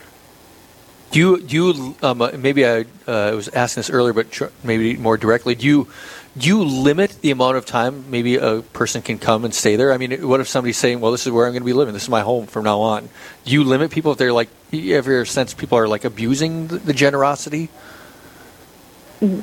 Do 1.11 1.19
you, 1.19 1.41
do 1.41 1.55
you 1.55 1.95
um, 2.01 2.23
uh, 2.23 2.31
maybe 2.35 2.65
I 2.65 2.85
uh, 3.05 3.33
was 3.35 3.47
asking 3.49 3.81
this 3.81 3.91
earlier, 3.91 4.13
but 4.13 4.31
tr- 4.31 4.45
maybe 4.63 4.97
more 4.97 5.15
directly, 5.15 5.53
do 5.53 5.67
you, 5.67 5.87
do 6.35 6.47
you 6.47 6.63
limit 6.63 7.21
the 7.21 7.29
amount 7.29 7.57
of 7.57 7.67
time 7.67 8.09
maybe 8.09 8.37
a 8.37 8.63
person 8.63 9.03
can 9.03 9.19
come 9.19 9.45
and 9.45 9.53
stay 9.53 9.75
there? 9.75 9.93
I 9.93 9.97
mean, 9.97 10.27
what 10.27 10.39
if 10.39 10.47
somebody's 10.47 10.77
saying, 10.77 10.99
well, 10.99 11.11
this 11.11 11.27
is 11.27 11.31
where 11.31 11.45
I'm 11.45 11.51
going 11.51 11.61
to 11.61 11.65
be 11.65 11.73
living, 11.73 11.93
this 11.93 12.03
is 12.03 12.09
my 12.09 12.21
home 12.21 12.47
from 12.47 12.63
now 12.63 12.79
on? 12.79 13.09
Do 13.45 13.51
you 13.51 13.63
limit 13.63 13.91
people 13.91 14.11
if 14.13 14.17
they're 14.17 14.33
like, 14.33 14.49
you 14.71 14.97
ever 14.97 15.23
sense 15.25 15.53
people 15.53 15.77
are 15.77 15.87
like 15.87 16.03
abusing 16.03 16.65
the, 16.65 16.79
the 16.79 16.93
generosity? 16.93 17.69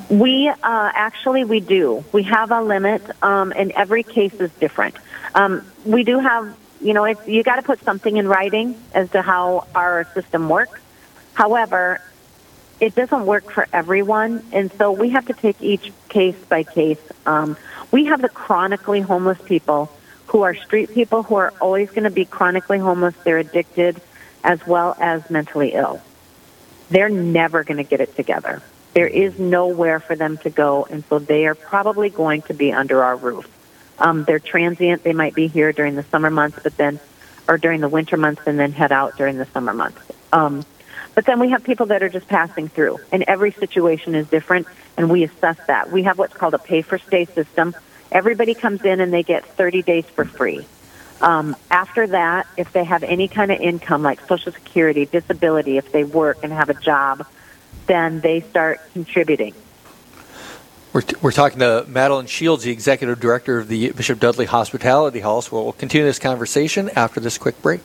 We 0.09 0.49
uh, 0.49 0.53
actually 0.61 1.45
we 1.45 1.61
do. 1.61 2.03
We 2.11 2.23
have 2.23 2.51
a 2.51 2.61
limit, 2.61 3.01
um, 3.23 3.53
and 3.55 3.71
every 3.71 4.03
case 4.03 4.33
is 4.33 4.51
different. 4.59 4.95
Um, 5.33 5.65
we 5.85 6.03
do 6.03 6.19
have, 6.19 6.57
you 6.81 6.93
know, 6.93 7.05
it's, 7.05 7.27
you 7.27 7.43
got 7.43 7.57
to 7.57 7.61
put 7.61 7.83
something 7.83 8.17
in 8.17 8.27
writing 8.27 8.81
as 8.93 9.09
to 9.11 9.21
how 9.21 9.67
our 9.73 10.05
system 10.13 10.49
works. 10.49 10.79
However, 11.33 12.01
it 12.79 12.95
doesn't 12.95 13.25
work 13.25 13.51
for 13.51 13.67
everyone, 13.71 14.43
and 14.51 14.71
so 14.73 14.91
we 14.91 15.09
have 15.09 15.27
to 15.27 15.33
take 15.33 15.61
each 15.61 15.91
case 16.09 16.35
by 16.49 16.63
case. 16.63 16.99
Um, 17.25 17.55
we 17.91 18.05
have 18.05 18.21
the 18.21 18.29
chronically 18.29 19.01
homeless 19.01 19.39
people 19.41 19.91
who 20.27 20.41
are 20.41 20.55
street 20.55 20.91
people 20.93 21.23
who 21.23 21.35
are 21.35 21.53
always 21.61 21.89
going 21.89 22.05
to 22.05 22.09
be 22.09 22.25
chronically 22.25 22.79
homeless. 22.79 23.13
They're 23.23 23.37
addicted 23.37 24.01
as 24.43 24.65
well 24.65 24.95
as 24.99 25.29
mentally 25.29 25.73
ill. 25.73 26.01
They're 26.89 27.09
never 27.09 27.63
going 27.63 27.77
to 27.77 27.83
get 27.83 28.01
it 28.01 28.15
together. 28.15 28.61
There 28.93 29.07
is 29.07 29.37
nowhere 29.37 29.99
for 29.99 30.15
them 30.15 30.37
to 30.39 30.49
go, 30.49 30.87
and 30.89 31.03
so 31.05 31.19
they 31.19 31.45
are 31.45 31.55
probably 31.55 32.09
going 32.09 32.41
to 32.43 32.53
be 32.53 32.73
under 32.73 33.03
our 33.03 33.15
roof. 33.15 33.47
Um, 34.01 34.23
they're 34.23 34.39
transient. 34.39 35.03
They 35.03 35.13
might 35.13 35.35
be 35.35 35.47
here 35.47 35.71
during 35.71 35.95
the 35.95 36.03
summer 36.03 36.29
months, 36.29 36.59
but 36.61 36.75
then, 36.75 36.99
or 37.47 37.57
during 37.57 37.81
the 37.81 37.89
winter 37.89 38.17
months, 38.17 38.41
and 38.45 38.59
then 38.59 38.71
head 38.71 38.91
out 38.91 39.17
during 39.17 39.37
the 39.37 39.45
summer 39.45 39.73
months. 39.73 40.01
Um, 40.33 40.65
but 41.13 41.25
then 41.25 41.39
we 41.39 41.51
have 41.51 41.63
people 41.63 41.87
that 41.87 42.01
are 42.03 42.09
just 42.09 42.27
passing 42.27 42.67
through, 42.67 42.99
and 43.11 43.23
every 43.27 43.51
situation 43.51 44.15
is 44.15 44.27
different, 44.27 44.67
and 44.97 45.09
we 45.09 45.23
assess 45.23 45.57
that. 45.67 45.91
We 45.91 46.03
have 46.03 46.17
what's 46.17 46.33
called 46.33 46.53
a 46.53 46.59
pay 46.59 46.81
for 46.81 46.97
stay 46.97 47.25
system. 47.25 47.75
Everybody 48.11 48.55
comes 48.55 48.83
in 48.83 48.99
and 48.99 49.13
they 49.13 49.23
get 49.23 49.45
30 49.55 49.83
days 49.83 50.05
for 50.05 50.25
free. 50.25 50.65
Um, 51.21 51.55
after 51.69 52.07
that, 52.07 52.47
if 52.57 52.73
they 52.73 52.83
have 52.83 53.03
any 53.03 53.27
kind 53.27 53.51
of 53.51 53.59
income 53.59 54.01
like 54.01 54.25
Social 54.27 54.51
Security, 54.51 55.05
disability, 55.05 55.77
if 55.77 55.91
they 55.91 56.03
work 56.03 56.39
and 56.43 56.51
have 56.51 56.69
a 56.69 56.73
job, 56.73 57.27
then 57.85 58.21
they 58.21 58.41
start 58.41 58.81
contributing. 58.93 59.53
We're, 60.93 61.01
t- 61.01 61.15
we're 61.21 61.31
talking 61.31 61.59
to 61.59 61.85
Madeline 61.87 62.25
Shields, 62.25 62.63
the 62.63 62.71
executive 62.71 63.19
director 63.19 63.59
of 63.59 63.69
the 63.69 63.91
Bishop 63.91 64.19
Dudley 64.19 64.45
Hospitality 64.45 65.21
House. 65.21 65.49
We'll 65.49 65.71
continue 65.71 66.05
this 66.05 66.19
conversation 66.19 66.89
after 66.95 67.21
this 67.21 67.37
quick 67.37 67.61
break. 67.61 67.81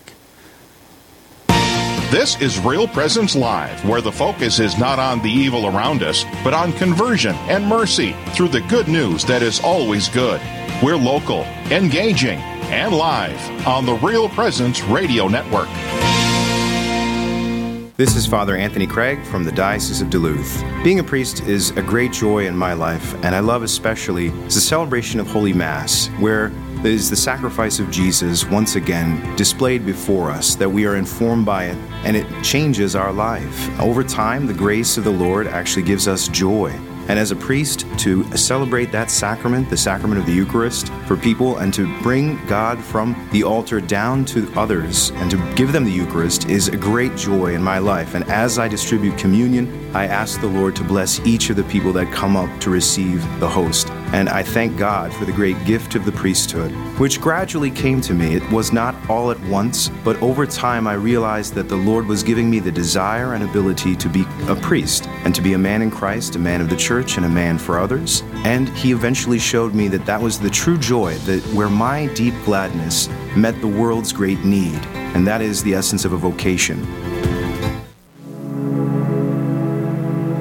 This 2.10 2.40
is 2.40 2.58
Real 2.58 2.88
Presence 2.88 3.36
Live, 3.36 3.84
where 3.84 4.00
the 4.00 4.10
focus 4.10 4.58
is 4.58 4.78
not 4.78 4.98
on 4.98 5.22
the 5.22 5.30
evil 5.30 5.66
around 5.66 6.02
us, 6.02 6.24
but 6.42 6.54
on 6.54 6.72
conversion 6.72 7.34
and 7.48 7.64
mercy 7.64 8.16
through 8.30 8.48
the 8.48 8.60
good 8.62 8.88
news 8.88 9.24
that 9.24 9.42
is 9.42 9.60
always 9.60 10.08
good. 10.08 10.40
We're 10.82 10.96
local, 10.96 11.42
engaging, 11.70 12.38
and 12.70 12.94
live 12.94 13.66
on 13.66 13.86
the 13.86 13.94
Real 13.94 14.28
Presence 14.28 14.82
Radio 14.82 15.28
Network. 15.28 15.68
This 17.98 18.14
is 18.14 18.26
Father 18.26 18.54
Anthony 18.58 18.86
Craig 18.86 19.24
from 19.24 19.42
the 19.42 19.52
Diocese 19.52 20.02
of 20.02 20.10
Duluth. 20.10 20.62
Being 20.84 20.98
a 20.98 21.02
priest 21.02 21.40
is 21.44 21.70
a 21.78 21.82
great 21.82 22.12
joy 22.12 22.46
in 22.46 22.54
my 22.54 22.74
life, 22.74 23.14
and 23.24 23.34
I 23.34 23.40
love 23.40 23.62
especially 23.62 24.28
the 24.28 24.50
celebration 24.50 25.18
of 25.18 25.26
Holy 25.26 25.54
Mass, 25.54 26.08
where 26.18 26.52
is 26.84 27.08
the 27.08 27.16
sacrifice 27.16 27.78
of 27.78 27.90
Jesus 27.90 28.44
once 28.44 28.76
again 28.76 29.34
displayed 29.34 29.86
before 29.86 30.30
us, 30.30 30.56
that 30.56 30.68
we 30.68 30.84
are 30.84 30.96
informed 30.96 31.46
by 31.46 31.64
it, 31.64 31.78
and 32.04 32.18
it 32.18 32.26
changes 32.44 32.94
our 32.94 33.14
life. 33.14 33.80
Over 33.80 34.04
time, 34.04 34.46
the 34.46 34.52
grace 34.52 34.98
of 34.98 35.04
the 35.04 35.10
Lord 35.10 35.46
actually 35.46 35.84
gives 35.84 36.06
us 36.06 36.28
joy. 36.28 36.78
And 37.08 37.18
as 37.18 37.30
a 37.30 37.36
priest, 37.36 37.86
to 37.98 38.24
celebrate 38.36 38.90
that 38.92 39.10
sacrament, 39.10 39.70
the 39.70 39.76
sacrament 39.76 40.20
of 40.20 40.26
the 40.26 40.32
Eucharist, 40.32 40.88
for 41.06 41.16
people 41.16 41.58
and 41.58 41.72
to 41.74 41.86
bring 42.02 42.44
God 42.46 42.82
from 42.82 43.28
the 43.32 43.44
altar 43.44 43.80
down 43.80 44.24
to 44.26 44.52
others 44.56 45.10
and 45.10 45.30
to 45.30 45.54
give 45.54 45.72
them 45.72 45.84
the 45.84 45.90
Eucharist 45.90 46.48
is 46.48 46.68
a 46.68 46.76
great 46.76 47.16
joy 47.16 47.54
in 47.54 47.62
my 47.62 47.78
life. 47.78 48.14
And 48.14 48.24
as 48.24 48.58
I 48.58 48.68
distribute 48.68 49.18
communion, 49.18 49.94
I 49.94 50.06
ask 50.06 50.40
the 50.40 50.46
Lord 50.46 50.74
to 50.76 50.84
bless 50.84 51.20
each 51.20 51.50
of 51.50 51.56
the 51.56 51.64
people 51.64 51.92
that 51.92 52.12
come 52.12 52.36
up 52.36 52.60
to 52.60 52.70
receive 52.70 53.22
the 53.40 53.48
host. 53.48 53.88
And 54.12 54.28
I 54.28 54.42
thank 54.42 54.76
God 54.78 55.12
for 55.12 55.24
the 55.24 55.32
great 55.32 55.62
gift 55.64 55.94
of 55.94 56.04
the 56.04 56.12
priesthood, 56.12 56.70
which 56.98 57.20
gradually 57.20 57.70
came 57.70 58.00
to 58.02 58.14
me. 58.14 58.34
It 58.34 58.50
was 58.50 58.72
not 58.72 58.94
all 59.10 59.30
at 59.30 59.40
once, 59.44 59.88
but 60.04 60.20
over 60.22 60.46
time 60.46 60.86
I 60.86 60.94
realized 60.94 61.54
that 61.54 61.68
the 61.68 61.76
Lord 61.76 62.06
was 62.06 62.22
giving 62.22 62.48
me 62.48 62.60
the 62.60 62.70
desire 62.70 63.34
and 63.34 63.44
ability 63.44 63.96
to 63.96 64.08
be 64.08 64.24
a 64.48 64.56
priest 64.56 65.06
and 65.24 65.34
to 65.34 65.42
be 65.42 65.54
a 65.54 65.58
man 65.58 65.82
in 65.82 65.90
Christ, 65.90 66.36
a 66.36 66.38
man 66.38 66.60
of 66.60 66.70
the 66.70 66.76
church 66.76 67.16
and 67.16 67.26
a 67.26 67.28
man 67.28 67.58
for 67.58 67.78
others. 67.78 68.22
And 68.44 68.68
he 68.70 68.92
eventually 68.92 69.38
showed 69.38 69.74
me 69.74 69.88
that 69.88 70.06
that 70.06 70.20
was 70.20 70.38
the 70.38 70.50
true 70.50 70.78
joy, 70.78 71.14
that 71.26 71.42
where 71.54 71.68
my 71.68 72.06
deep 72.14 72.34
gladness 72.44 73.08
met 73.36 73.60
the 73.60 73.68
world's 73.68 74.12
great 74.12 74.44
need. 74.44 74.80
And 75.14 75.26
that 75.26 75.42
is 75.42 75.62
the 75.62 75.74
essence 75.74 76.04
of 76.04 76.12
a 76.12 76.16
vocation. 76.16 76.84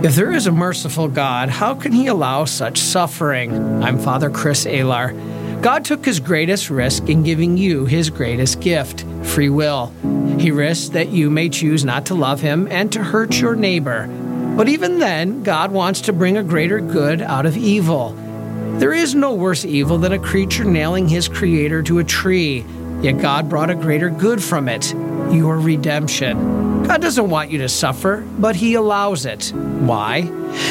If 0.06 0.14
there 0.14 0.32
is 0.32 0.46
a 0.46 0.52
merciful 0.52 1.08
God, 1.08 1.50
how 1.50 1.74
can 1.74 1.92
he 1.92 2.06
allow 2.06 2.46
such 2.46 2.78
suffering? 2.78 3.82
I'm 3.82 3.98
Father 3.98 4.30
Chris 4.30 4.66
Alar. 4.66 5.16
God 5.64 5.84
took 5.84 6.06
his 6.06 6.20
greatest 6.20 6.70
risk 6.70 7.10
in 7.10 7.24
giving 7.24 7.58
you 7.58 7.88
his 7.88 8.12
greatest 8.12 8.60
gift 8.60 9.04
free 9.24 9.50
will. 9.50 9.92
He 10.38 10.52
risks 10.52 10.90
that 10.90 11.10
you 11.10 11.32
may 11.32 11.50
choose 11.50 11.84
not 11.84 12.06
to 12.06 12.14
love 12.14 12.40
him 12.40 12.68
and 12.70 12.92
to 12.94 13.04
hurt 13.04 13.42
your 13.42 13.56
neighbor. 13.56 14.06
But 14.56 14.70
even 14.70 15.00
then, 15.00 15.42
God 15.42 15.72
wants 15.72 16.02
to 16.02 16.14
bring 16.14 16.38
a 16.38 16.44
greater 16.44 16.80
good 16.80 17.24
out 17.24 17.48
of 17.48 17.58
evil. 17.58 18.12
There 18.78 18.94
is 18.94 19.16
no 19.16 19.34
worse 19.34 19.66
evil 19.66 19.98
than 19.98 20.12
a 20.12 20.20
creature 20.20 20.66
nailing 20.66 21.08
his 21.08 21.28
creator 21.28 21.82
to 21.82 21.98
a 21.98 22.04
tree, 22.04 22.64
yet 23.02 23.18
God 23.18 23.50
brought 23.50 23.72
a 23.72 23.76
greater 23.76 24.12
good 24.12 24.44
from 24.44 24.70
it 24.70 24.94
your 25.36 25.60
redemption. 25.60 26.84
God 26.84 27.02
doesn't 27.02 27.30
want 27.30 27.52
you 27.52 27.58
to 27.60 27.70
suffer, 27.70 28.26
but 28.40 28.56
He 28.56 28.76
allows 28.76 29.26
it. 29.26 29.52
Why? 29.54 30.24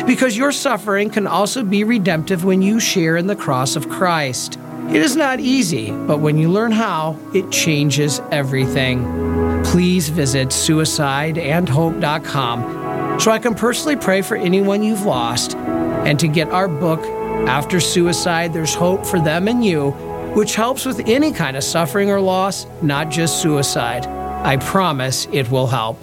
Because 0.07 0.37
your 0.37 0.53
suffering 0.53 1.11
can 1.11 1.27
also 1.27 1.63
be 1.63 1.85
redemptive 1.85 2.45
when 2.45 2.63
you 2.63 2.81
share 2.81 3.17
in 3.17 3.27
the 3.27 3.37
cross 3.37 3.77
of 3.77 3.89
Christ. 3.89 4.59
It 4.89 5.03
is 5.03 5.17
not 5.17 5.41
easy, 5.41 5.91
but 5.91 6.21
when 6.21 6.39
you 6.39 6.51
learn 6.51 6.73
how, 6.73 7.19
it 7.35 7.51
changes 7.51 8.21
everything. 8.31 9.63
Please 9.65 10.09
visit 10.09 10.49
suicideandhope.com 10.49 13.21
so 13.21 13.31
I 13.31 13.39
can 13.39 13.55
personally 13.55 13.97
pray 13.97 14.23
for 14.23 14.37
anyone 14.37 14.83
you've 14.83 15.05
lost 15.05 15.55
and 15.57 16.19
to 16.21 16.29
get 16.29 16.51
our 16.51 16.69
book, 16.69 17.01
After 17.49 17.81
Suicide 17.81 18.53
There's 18.53 18.75
Hope 18.75 19.07
for 19.07 19.21
Them 19.21 19.49
and 19.49 19.65
You, 19.65 19.91
which 20.35 20.55
helps 20.55 20.85
with 20.85 21.01
any 21.09 21.33
kind 21.33 21.57
of 21.57 21.65
suffering 21.65 22.11
or 22.11 22.21
loss, 22.21 22.67
not 22.83 23.09
just 23.11 23.41
suicide. 23.41 24.05
I 24.45 24.59
promise 24.59 25.27
it 25.33 25.51
will 25.51 25.67
help. 25.67 25.99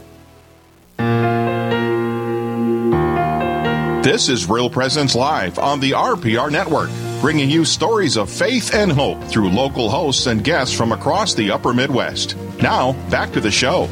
This 4.03 4.29
is 4.29 4.49
Real 4.49 4.67
Presence 4.67 5.13
Live 5.13 5.59
on 5.59 5.79
the 5.79 5.91
RPR 5.91 6.51
Network, 6.51 6.89
bringing 7.21 7.51
you 7.51 7.63
stories 7.63 8.17
of 8.17 8.31
faith 8.31 8.73
and 8.73 8.91
hope 8.91 9.23
through 9.25 9.49
local 9.49 9.91
hosts 9.91 10.25
and 10.25 10.43
guests 10.43 10.75
from 10.75 10.91
across 10.91 11.35
the 11.35 11.51
upper 11.51 11.71
Midwest. 11.71 12.35
Now, 12.59 12.93
back 13.11 13.31
to 13.33 13.41
the 13.41 13.51
show. 13.51 13.87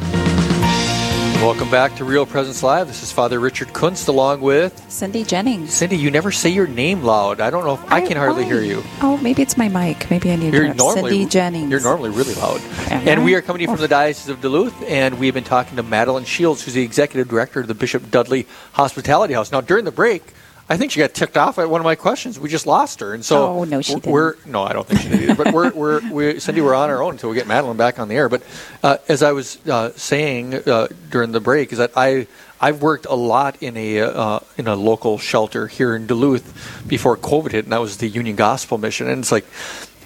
Welcome 1.40 1.70
back 1.70 1.96
to 1.96 2.04
Real 2.04 2.26
Presence 2.26 2.62
Live. 2.62 2.86
This 2.86 3.02
is 3.02 3.10
Father 3.12 3.40
Richard 3.40 3.72
Kunst 3.72 4.08
along 4.08 4.42
with 4.42 4.78
Cindy 4.90 5.24
Jennings. 5.24 5.72
Cindy. 5.72 5.96
You 5.96 6.10
never 6.10 6.30
say 6.30 6.50
your 6.50 6.66
name 6.66 7.02
loud. 7.02 7.40
I 7.40 7.48
don't 7.48 7.64
know 7.64 7.72
if 7.72 7.90
I, 7.90 8.06
can 8.06 8.18
hardly 8.18 8.44
hear 8.44 8.60
you. 8.60 8.82
Oh, 9.00 9.16
maybe 9.16 9.40
it's 9.40 9.56
my 9.56 9.70
mic. 9.70 10.10
Maybe 10.10 10.30
I 10.30 10.36
need 10.36 10.52
You're 10.52 10.68
to. 10.68 10.74
normally 10.74 11.10
Cindy 11.12 11.26
Jennings. 11.26 11.70
You're 11.70 11.80
normally 11.80 12.10
really 12.10 12.34
loud. 12.34 12.60
Am 12.90 13.08
And 13.08 13.20
I? 13.20 13.24
we 13.24 13.34
are 13.36 13.40
coming 13.40 13.60
to 13.60 13.62
you 13.62 13.68
from 13.68 13.78
oh. 13.78 13.82
the 13.82 13.88
Diocese 13.88 14.28
of 14.28 14.42
Duluth, 14.42 14.82
and 14.82 15.18
we've 15.18 15.32
been 15.32 15.42
talking 15.42 15.76
to 15.76 15.82
Madeline 15.82 16.26
Shields, 16.26 16.62
who's 16.62 16.74
the 16.74 16.82
executive 16.82 17.28
director 17.28 17.60
of 17.60 17.68
the 17.68 17.74
Bishop 17.74 18.10
Dudley 18.10 18.46
Hospitality 18.72 19.32
House. 19.32 19.50
Now, 19.50 19.62
during 19.62 19.86
the 19.86 19.92
break, 19.92 20.22
I 20.70 20.76
think 20.76 20.92
she 20.92 21.00
got 21.00 21.12
ticked 21.12 21.36
off 21.36 21.58
at 21.58 21.68
one 21.68 21.80
of 21.80 21.84
my 21.84 21.96
questions. 21.96 22.38
We 22.38 22.48
just 22.48 22.64
lost 22.64 23.00
her, 23.00 23.12
and 23.12 23.24
so 23.24 23.48
Oh, 23.58 23.64
no, 23.64 23.82
she 23.82 23.96
we're- 23.96 24.12
we're 24.12 24.34
no, 24.46 24.62
I 24.62 24.72
don't 24.72 24.86
think 24.86 25.00
she 25.00 25.08
did 25.08 25.22
either. 25.22 25.34
But 25.44 25.52
we're 25.52 25.70
we're 25.74 26.12
we 26.12 26.38
Cindy, 26.38 26.60
we're 26.60 26.76
on 26.76 26.88
our 26.90 27.02
own 27.02 27.14
until 27.14 27.28
we 27.28 27.34
get 27.34 27.48
Madeline 27.48 27.76
back 27.76 27.98
on 27.98 28.06
the 28.06 28.14
air. 28.14 28.28
But 28.28 28.42
uh, 28.84 28.98
as 29.08 29.24
I 29.24 29.32
was 29.32 29.58
uh, 29.66 29.90
saying 29.96 30.54
uh, 30.54 30.86
during 31.10 31.32
the 31.32 31.40
break, 31.40 31.72
is 31.72 31.78
that 31.78 31.90
I 31.96 32.28
I've 32.60 32.82
worked 32.82 33.06
a 33.06 33.14
lot 33.16 33.60
in 33.60 33.76
a 33.76 33.98
uh, 34.00 34.38
in 34.56 34.68
a 34.68 34.76
local 34.76 35.18
shelter 35.18 35.66
here 35.66 35.96
in 35.96 36.06
Duluth 36.06 36.84
before 36.86 37.16
COVID 37.16 37.50
hit, 37.50 37.64
and 37.64 37.72
that 37.72 37.80
was 37.80 37.96
the 37.96 38.08
Union 38.08 38.36
Gospel 38.36 38.78
Mission, 38.78 39.08
and 39.08 39.18
it's 39.22 39.32
like. 39.32 39.44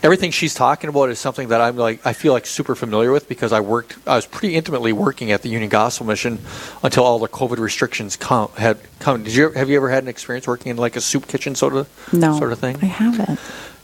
Everything 0.05 0.31
she's 0.33 0.53
talking 0.55 0.91
about 0.91 1.09
is 1.09 1.19
something 1.19 1.49
that 1.49 1.63
I'm 1.63 1.77
like 1.77 2.05
I 2.07 2.13
feel 2.13 2.35
like 2.35 2.45
super 2.45 2.75
familiar 2.75 3.11
with 3.11 3.27
because 3.27 3.55
I 3.55 3.61
worked 3.61 3.97
I 4.07 4.17
was 4.17 4.27
pretty 4.27 4.55
intimately 4.55 4.93
working 4.93 5.33
at 5.33 5.41
the 5.41 5.49
Union 5.49 5.71
Gospel 5.71 6.05
Mission 6.05 6.41
until 6.83 7.05
all 7.05 7.19
the 7.19 7.27
COVID 7.27 7.57
restrictions 7.57 8.15
come 8.15 8.51
had 8.59 8.77
come. 8.99 9.25
Did 9.25 9.35
you 9.35 9.51
have 9.53 9.71
you 9.71 9.77
ever 9.77 9.89
had 9.89 10.03
an 10.03 10.11
experience 10.11 10.47
working 10.47 10.69
in 10.71 10.77
like 10.77 10.95
a 10.97 11.01
soup 11.01 11.27
kitchen 11.27 11.55
sort 11.55 11.75
of 11.75 11.89
no 12.13 12.39
sort 12.39 12.53
of 12.53 12.59
thing? 12.59 12.77
I 12.83 12.87
haven't. 12.87 13.41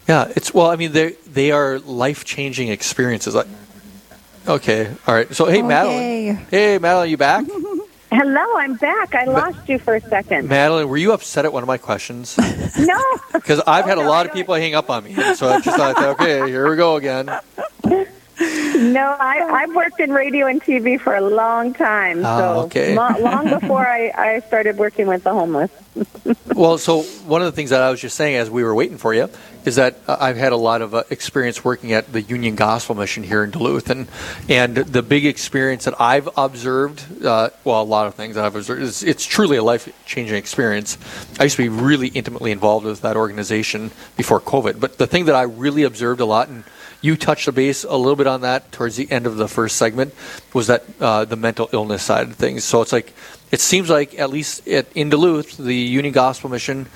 Yeah, 0.07 0.31
it's 0.37 0.53
well. 0.53 0.71
I 0.71 0.77
mean, 0.77 0.93
they 0.93 1.13
they 1.27 1.53
are 1.53 1.79
life 1.79 2.25
changing 2.27 2.69
experiences. 2.69 3.35
Like, 3.35 3.47
okay, 4.47 4.95
all 5.07 5.15
right. 5.15 5.33
So, 5.35 5.47
hey, 5.47 5.59
Okay. 5.61 5.63
Madeline. 5.63 6.47
Hey, 6.51 6.79
Madeline, 6.79 7.11
you 7.11 7.17
back? 7.17 7.47
Hello, 8.13 8.45
I'm 8.57 8.75
back. 8.75 9.15
I 9.15 9.25
lost 9.25 9.69
you 9.69 9.79
for 9.79 9.95
a 9.95 10.01
second. 10.01 10.49
Madeline, 10.49 10.89
were 10.89 10.97
you 10.97 11.13
upset 11.13 11.45
at 11.45 11.53
one 11.53 11.63
of 11.63 11.67
my 11.69 11.79
questions? 11.79 12.37
No. 12.79 12.99
Because 13.33 13.61
I've 13.67 13.85
had 13.85 13.99
oh, 13.99 14.01
a 14.01 14.05
Oh, 14.05 14.07
no, 14.07 14.11
lot 14.11 14.27
of 14.27 14.33
people 14.33 14.55
hang 14.55 14.75
up 14.75 14.89
on 14.91 15.05
me, 15.05 15.15
so 15.35 15.49
I 15.49 15.61
just 15.61 15.77
thought, 15.77 15.99
okay, 15.99 16.49
here 16.49 16.71
we 16.71 16.77
go 16.77 16.97
again. 16.97 17.29
No, 18.81 19.15
I, 19.19 19.63
I've 19.63 19.75
worked 19.75 20.01
in 20.01 20.11
radio 20.13 20.47
and 20.47 20.61
TV 20.63 20.99
for 20.99 21.15
a 21.15 21.21
long 21.21 21.75
time. 21.75 22.25
Ah, 22.25 22.39
so 22.39 22.61
okay. 22.63 22.97
lo- 22.97 23.19
long 23.21 23.49
before 23.51 23.87
I, 23.87 24.11
I 24.17 24.41
started 24.41 24.79
working 24.79 25.07
with 25.07 25.23
the 25.23 25.33
homeless. 25.33 25.71
Well, 26.55 26.77
so 26.79 27.03
one 27.03 27.41
of 27.41 27.47
the 27.47 27.53
things 27.53 27.71
that 27.71 27.81
I 27.81 27.91
was 27.91 28.01
just 28.01 28.17
saying 28.17 28.37
as 28.37 28.51
we 28.51 28.63
were 28.65 28.75
waiting 28.75 28.99
for 28.99 29.15
you 29.15 29.31
is 29.65 29.77
that 29.77 29.97
uh, 30.07 30.17
I've 30.21 30.37
had 30.37 30.53
a 30.53 30.57
lot 30.57 30.83
of 30.83 30.95
uh, 30.95 31.05
experience 31.09 31.65
working 31.65 31.93
at 31.93 32.13
the 32.13 32.21
Union 32.21 32.55
Gospel 32.55 32.95
Mission 32.95 33.23
here 33.23 33.43
in 33.45 33.51
Duluth, 33.51 33.89
and 33.89 34.09
and 34.49 34.77
the 34.77 35.03
big 35.03 35.25
experience 35.25 35.85
that 35.85 35.99
I've 35.99 36.29
observed, 36.37 37.25
uh, 37.25 37.51
well, 37.65 37.81
a 37.81 37.85
lot 37.85 38.09
of 38.09 38.15
things 38.15 38.35
that 38.35 38.45
I've 38.45 38.57
observed, 38.57 38.83
is 38.83 39.03
it's 39.03 39.25
truly 39.25 39.57
a 39.57 39.63
life 39.63 39.89
changing 40.05 40.37
experience. 40.37 40.99
I 41.39 41.45
used 41.45 41.57
to 41.57 41.63
be 41.63 41.71
really 41.71 42.09
intimately 42.09 42.53
involved 42.53 42.85
with 42.85 43.01
that 43.01 43.17
organization 43.17 43.91
before 44.19 44.41
COVID, 44.41 44.81
but 44.81 44.99
the 44.99 45.07
thing 45.07 45.25
that 45.27 45.35
I 45.35 45.43
really 45.43 45.85
observed 45.85 46.21
a 46.21 46.27
lot 46.27 46.49
and 46.49 46.65
you 47.01 47.17
touched 47.17 47.47
the 47.47 47.53
base 47.53 47.85
a 47.85 47.97
little 47.97 48.17
bit 48.17 48.27
on 48.27 48.43
that 48.43 48.73
towards 48.73 48.97
the 48.97 49.11
end 49.11 49.27
of 49.27 49.37
the 49.37 49.49
first 49.49 49.77
segment 49.77 50.15
was 50.53 50.67
that 50.67 50.85
uh, 51.01 51.25
the 51.25 51.37
mental 51.37 51.69
illness 51.73 52.03
side 52.03 52.29
of 52.29 52.37
things 52.37 52.65
so 52.65 52.83
it's 52.83 52.93
like 52.93 53.13
it 53.51 53.61
seems 53.61 53.89
like 53.91 54.19
at 54.19 54.31
least 54.31 54.67
at, 54.69 54.87
in 54.95 55.11
duluth 55.11 55.57
the 55.57 55.75
union 55.75 56.13
gospel 56.13 56.51
mission 56.51 56.87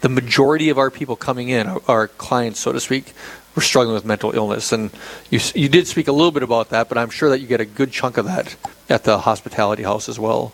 the 0.00 0.08
majority 0.08 0.68
of 0.68 0.78
our 0.78 0.90
people 0.90 1.16
coming 1.16 1.48
in 1.48 1.66
our 1.88 2.08
clients 2.08 2.60
so 2.60 2.72
to 2.72 2.80
speak 2.80 3.12
were 3.54 3.62
struggling 3.62 3.94
with 3.94 4.04
mental 4.04 4.32
illness 4.32 4.72
and 4.72 4.90
you, 5.30 5.40
you 5.54 5.68
did 5.68 5.86
speak 5.86 6.06
a 6.06 6.12
little 6.12 6.32
bit 6.32 6.42
about 6.42 6.68
that 6.70 6.88
but 6.88 6.96
i'm 6.96 7.10
sure 7.10 7.28
that 7.30 7.40
you 7.40 7.46
get 7.46 7.60
a 7.60 7.66
good 7.66 7.90
chunk 7.90 8.16
of 8.16 8.24
that 8.24 8.56
at 8.88 9.04
the 9.04 9.18
hospitality 9.18 9.82
house 9.82 10.08
as 10.08 10.18
well 10.18 10.52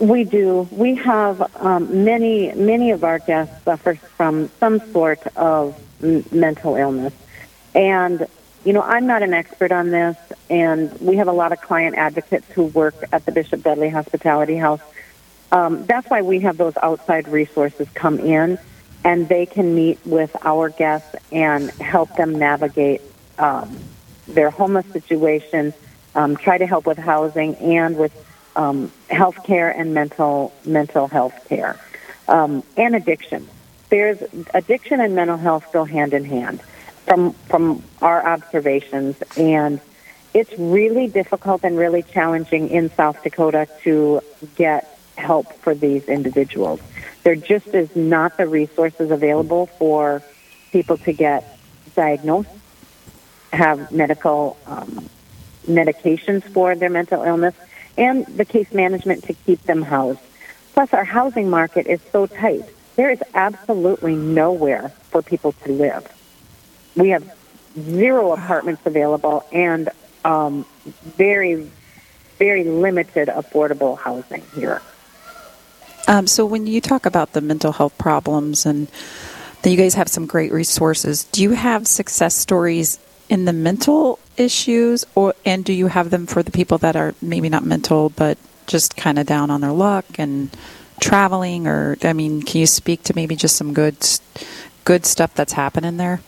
We 0.00 0.24
do. 0.24 0.68
We 0.72 0.96
have 0.96 1.40
um, 1.62 2.04
many, 2.04 2.52
many 2.54 2.90
of 2.90 3.04
our 3.04 3.20
guests 3.20 3.62
suffer 3.64 3.94
from 3.94 4.50
some 4.58 4.80
sort 4.90 5.24
of 5.36 5.80
m- 6.02 6.24
mental 6.32 6.74
illness. 6.74 7.14
And, 7.74 8.26
you 8.64 8.72
know, 8.72 8.82
I'm 8.82 9.06
not 9.06 9.22
an 9.22 9.34
expert 9.34 9.72
on 9.72 9.90
this, 9.90 10.16
and 10.48 10.92
we 11.00 11.16
have 11.16 11.28
a 11.28 11.32
lot 11.32 11.52
of 11.52 11.60
client 11.60 11.96
advocates 11.96 12.50
who 12.52 12.64
work 12.64 12.94
at 13.12 13.24
the 13.24 13.32
Bishop 13.32 13.62
Dudley 13.62 13.88
Hospitality 13.88 14.56
House. 14.56 14.80
Um, 15.50 15.84
that's 15.86 16.08
why 16.08 16.22
we 16.22 16.40
have 16.40 16.56
those 16.56 16.76
outside 16.82 17.28
resources 17.28 17.88
come 17.94 18.18
in, 18.18 18.58
and 19.04 19.28
they 19.28 19.46
can 19.46 19.74
meet 19.74 19.98
with 20.04 20.34
our 20.44 20.68
guests 20.68 21.14
and 21.30 21.70
help 21.72 22.16
them 22.16 22.38
navigate 22.38 23.02
um, 23.38 23.78
their 24.26 24.50
homeless 24.50 24.86
situation, 24.86 25.74
um, 26.14 26.36
try 26.36 26.58
to 26.58 26.66
help 26.66 26.86
with 26.86 26.98
housing 26.98 27.56
and 27.56 27.96
with 27.96 28.12
um, 28.56 28.90
health 29.10 29.42
care 29.44 29.68
and 29.68 29.94
mental 29.94 30.52
mental 30.64 31.08
health 31.08 31.34
care 31.48 31.78
um, 32.28 32.62
and 32.76 32.94
addiction. 32.94 33.48
There's 33.90 34.22
addiction 34.54 35.00
and 35.00 35.14
mental 35.14 35.36
health 35.36 35.66
go 35.72 35.84
hand 35.84 36.14
in 36.14 36.24
hand 36.24 36.60
from 37.06 37.32
from 37.32 37.82
our 38.02 38.26
observations, 38.26 39.16
and 39.36 39.80
it's 40.32 40.52
really 40.58 41.06
difficult 41.08 41.62
and 41.64 41.78
really 41.78 42.02
challenging 42.02 42.68
in 42.68 42.90
South 42.90 43.22
Dakota 43.22 43.68
to 43.82 44.20
get 44.56 44.98
help 45.16 45.52
for 45.60 45.74
these 45.74 46.08
individuals. 46.08 46.80
There 47.22 47.36
just 47.36 47.68
is 47.68 47.94
not 47.94 48.36
the 48.36 48.46
resources 48.46 49.10
available 49.10 49.66
for 49.66 50.22
people 50.72 50.98
to 50.98 51.12
get 51.12 51.58
diagnosed, 51.94 52.50
have 53.52 53.92
medical 53.92 54.56
um, 54.66 55.08
medications 55.66 56.42
for 56.42 56.74
their 56.74 56.90
mental 56.90 57.22
illness, 57.22 57.54
and 57.96 58.26
the 58.26 58.44
case 58.44 58.72
management 58.72 59.24
to 59.24 59.32
keep 59.32 59.62
them 59.62 59.82
housed. 59.82 60.20
Plus, 60.72 60.92
our 60.92 61.04
housing 61.04 61.48
market 61.48 61.86
is 61.86 62.00
so 62.10 62.26
tight. 62.26 62.64
There 62.96 63.10
is 63.10 63.22
absolutely 63.34 64.16
nowhere 64.16 64.88
for 65.10 65.22
people 65.22 65.52
to 65.64 65.72
live. 65.72 66.06
We 66.96 67.10
have 67.10 67.30
zero 67.78 68.32
apartments 68.32 68.82
available 68.84 69.44
and 69.52 69.88
um, 70.24 70.64
very, 71.02 71.70
very 72.38 72.64
limited 72.64 73.28
affordable 73.28 73.98
housing 73.98 74.42
here. 74.54 74.80
Um, 76.06 76.26
so 76.26 76.44
when 76.44 76.66
you 76.66 76.80
talk 76.80 77.06
about 77.06 77.32
the 77.32 77.40
mental 77.40 77.72
health 77.72 77.96
problems 77.98 78.66
and 78.66 78.88
that 79.62 79.70
you 79.70 79.76
guys 79.76 79.94
have 79.94 80.08
some 80.08 80.26
great 80.26 80.52
resources, 80.52 81.24
do 81.24 81.42
you 81.42 81.52
have 81.52 81.86
success 81.86 82.34
stories 82.34 82.98
in 83.28 83.46
the 83.46 83.52
mental 83.52 84.18
issues, 84.36 85.06
or 85.14 85.34
and 85.46 85.64
do 85.64 85.72
you 85.72 85.86
have 85.86 86.10
them 86.10 86.26
for 86.26 86.42
the 86.42 86.50
people 86.50 86.76
that 86.78 86.96
are 86.96 87.14
maybe 87.22 87.48
not 87.48 87.64
mental 87.64 88.10
but 88.10 88.36
just 88.66 88.96
kind 88.96 89.18
of 89.18 89.26
down 89.26 89.50
on 89.50 89.62
their 89.62 89.72
luck 89.72 90.04
and 90.18 90.50
traveling? 91.00 91.66
Or 91.66 91.96
I 92.02 92.12
mean, 92.12 92.42
can 92.42 92.60
you 92.60 92.66
speak 92.66 93.02
to 93.04 93.16
maybe 93.16 93.34
just 93.34 93.56
some 93.56 93.72
good, 93.72 93.96
good 94.84 95.06
stuff 95.06 95.34
that's 95.34 95.54
happening 95.54 95.96
there? 95.96 96.20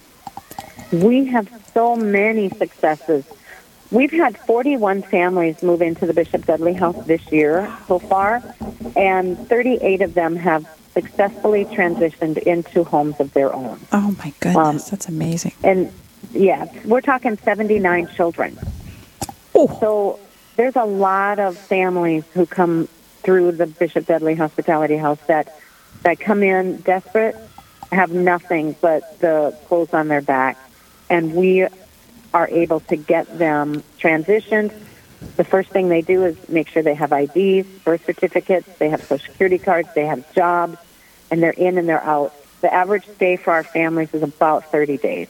We 0.92 1.27
have 1.27 1.49
so 1.75 1.96
many 1.96 2.49
successes. 2.49 3.25
We've 3.90 4.11
had 4.12 4.37
41 4.37 5.03
families 5.03 5.62
move 5.62 5.81
into 5.83 6.07
the 6.07 6.14
Bishop 6.14 6.44
Dudley 6.44 6.72
House 6.75 6.96
this 7.07 7.31
year 7.31 7.72
so 7.87 7.99
far, 7.99 8.42
and 8.96 9.38
38 9.49 10.03
of 10.03 10.14
them 10.14 10.37
have 10.37 10.66
successfully 10.92 11.64
transitioned 11.66 12.38
into 12.38 12.83
homes 12.83 13.20
of 13.20 13.33
their 13.33 13.53
own. 13.53 13.79
Oh 13.92 14.16
my 14.18 14.33
goodness, 14.40 14.57
Um, 14.57 14.79
that's 14.90 15.09
amazing. 15.09 15.53
And 15.62 15.92
yeah, 16.33 16.66
we're 16.85 17.01
talking 17.03 17.37
79 17.37 18.09
children. 18.09 18.59
Oh. 19.55 19.77
So 19.79 20.20
there's 20.57 20.77
a 20.77 20.85
lot 20.85 21.38
of 21.38 21.57
families 21.57 22.25
who 22.35 22.46
come 22.46 22.88
through 23.22 23.53
the 23.53 23.66
Bishop 23.66 24.07
Dudley 24.07 24.35
Hospitality 24.35 24.96
House 24.96 25.18
that 25.27 25.55
that 26.03 26.20
come 26.20 26.42
in 26.42 26.77
desperate, 26.79 27.37
have 27.90 28.12
nothing 28.12 28.77
but 28.81 29.18
the 29.20 29.57
clothes 29.66 29.92
on 29.94 30.09
their 30.09 30.20
back, 30.20 30.57
and 31.08 31.34
we 31.34 31.66
are 32.34 32.48
able 32.48 32.80
to 32.80 32.96
get 32.96 33.38
them 33.38 33.82
transitioned. 33.98 34.72
The 35.36 35.44
first 35.44 35.70
thing 35.70 35.88
they 35.88 36.02
do 36.02 36.24
is 36.24 36.36
make 36.48 36.68
sure 36.68 36.82
they 36.82 36.94
have 36.94 37.12
IDs, 37.12 37.66
birth 37.84 38.04
certificates, 38.04 38.68
they 38.78 38.90
have 38.90 39.02
social 39.02 39.32
security 39.32 39.58
cards, 39.58 39.88
they 39.94 40.06
have 40.06 40.30
jobs, 40.34 40.78
and 41.30 41.42
they're 41.42 41.50
in 41.50 41.78
and 41.78 41.88
they're 41.88 42.04
out. 42.04 42.32
The 42.60 42.72
average 42.72 43.06
stay 43.14 43.36
for 43.36 43.52
our 43.52 43.64
families 43.64 44.12
is 44.12 44.22
about 44.22 44.64
30 44.70 44.98
days. 44.98 45.28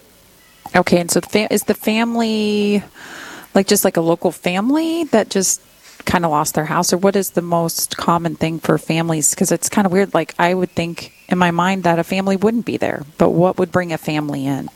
Okay, 0.75 1.01
and 1.01 1.11
so 1.11 1.21
fa- 1.21 1.53
is 1.53 1.65
the 1.65 1.75
family 1.75 2.83
like 3.57 3.67
just 3.67 3.85
like 3.85 3.97
a 3.97 4.03
local 4.03 4.31
family 4.31 5.05
that 5.05 5.31
just 5.31 5.63
kind 6.05 6.25
of 6.25 6.31
lost 6.31 6.55
their 6.55 6.67
house, 6.67 6.93
or 6.93 6.99
what 6.99 7.17
is 7.17 7.31
the 7.31 7.43
most 7.43 7.97
common 7.97 8.37
thing 8.37 8.61
for 8.61 8.79
families? 8.79 9.31
Because 9.31 9.51
it's 9.51 9.69
kind 9.69 9.87
of 9.87 9.93
weird. 9.93 10.15
Like 10.15 10.35
I 10.39 10.55
would 10.55 10.71
think 10.71 11.13
in 11.29 11.39
my 11.39 11.51
mind 11.51 11.85
that 11.85 11.99
a 11.99 12.05
family 12.05 12.37
wouldn't 12.37 12.67
be 12.67 12.77
there, 12.77 13.05
but 13.19 13.31
what 13.31 13.59
would 13.59 13.73
bring 13.73 13.93
a 13.93 13.99
family 13.99 14.47
in? 14.47 14.69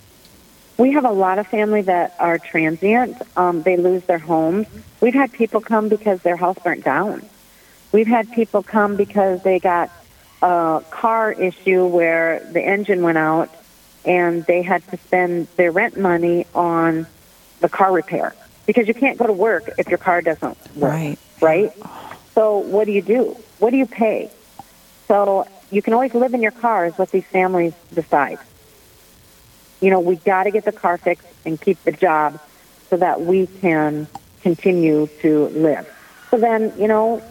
We 0.81 0.93
have 0.93 1.05
a 1.05 1.11
lot 1.11 1.39
of 1.39 1.47
family 1.47 1.83
that 1.83 2.15
are 2.19 2.39
transient. 2.39 3.21
Um, 3.37 3.61
they 3.61 3.77
lose 3.77 4.03
their 4.05 4.19
homes. 4.19 4.67
We've 5.03 5.13
had 5.13 5.31
people 5.31 5.61
come 5.61 5.91
because 5.91 6.23
their 6.23 6.37
house 6.37 6.57
burnt 6.65 6.85
down. 6.85 7.23
We've 7.93 8.07
had 8.07 8.33
people 8.33 8.63
come 8.63 8.97
because 8.97 9.43
they 9.43 9.59
got 9.59 9.91
a 10.41 10.83
car 10.91 11.33
issue 11.33 11.85
where 11.85 12.41
the 12.53 12.63
engine 12.63 13.03
went 13.03 13.19
out 13.19 13.55
and 14.07 14.43
they 14.47 14.63
had 14.63 14.83
to 14.89 14.97
spend 14.97 15.49
their 15.57 15.71
rent 15.71 15.99
money 15.99 16.47
on 16.55 17.07
the 17.61 17.69
car 17.69 17.93
repair 17.93 18.35
because 18.65 18.89
you 18.89 18.95
can't 18.95 19.19
go 19.19 19.27
to 19.27 19.35
work 19.35 19.69
if 19.77 19.89
your 19.89 19.99
car 19.99 20.23
doesn't 20.23 20.57
work. 20.77 20.93
Right. 20.93 21.19
Right? 21.43 21.73
So 22.35 22.57
what 22.57 22.87
do 22.87 22.93
you 22.93 23.03
do? 23.03 23.37
What 23.59 23.69
do 23.69 23.77
you 23.77 23.85
pay? 23.85 24.31
So 25.09 25.47
you 25.71 25.83
can 25.83 25.93
always 25.93 26.15
live 26.15 26.33
in 26.33 26.41
your 26.41 26.53
car 26.53 26.87
is 26.87 26.97
what 26.97 27.11
these 27.11 27.27
families 27.27 27.75
decide. 27.93 28.39
You 29.81 29.91
know, 29.91 30.01
we 30.01 30.17
got 30.17 30.45
to 30.45 30.51
get 30.51 30.65
the 30.65 30.73
car 30.73 30.99
fixed 30.99 31.27
and 31.45 31.61
keep 31.61 31.83
the 31.85 31.93
job 31.93 32.41
so 32.89 32.97
that 32.97 33.23
we 33.23 33.47
can 33.47 34.07
continue 34.43 35.09
to 35.23 35.49
live. 35.49 35.89
So 36.31 36.39
then, 36.39 36.73
you 36.79 36.89
know, 36.89 37.23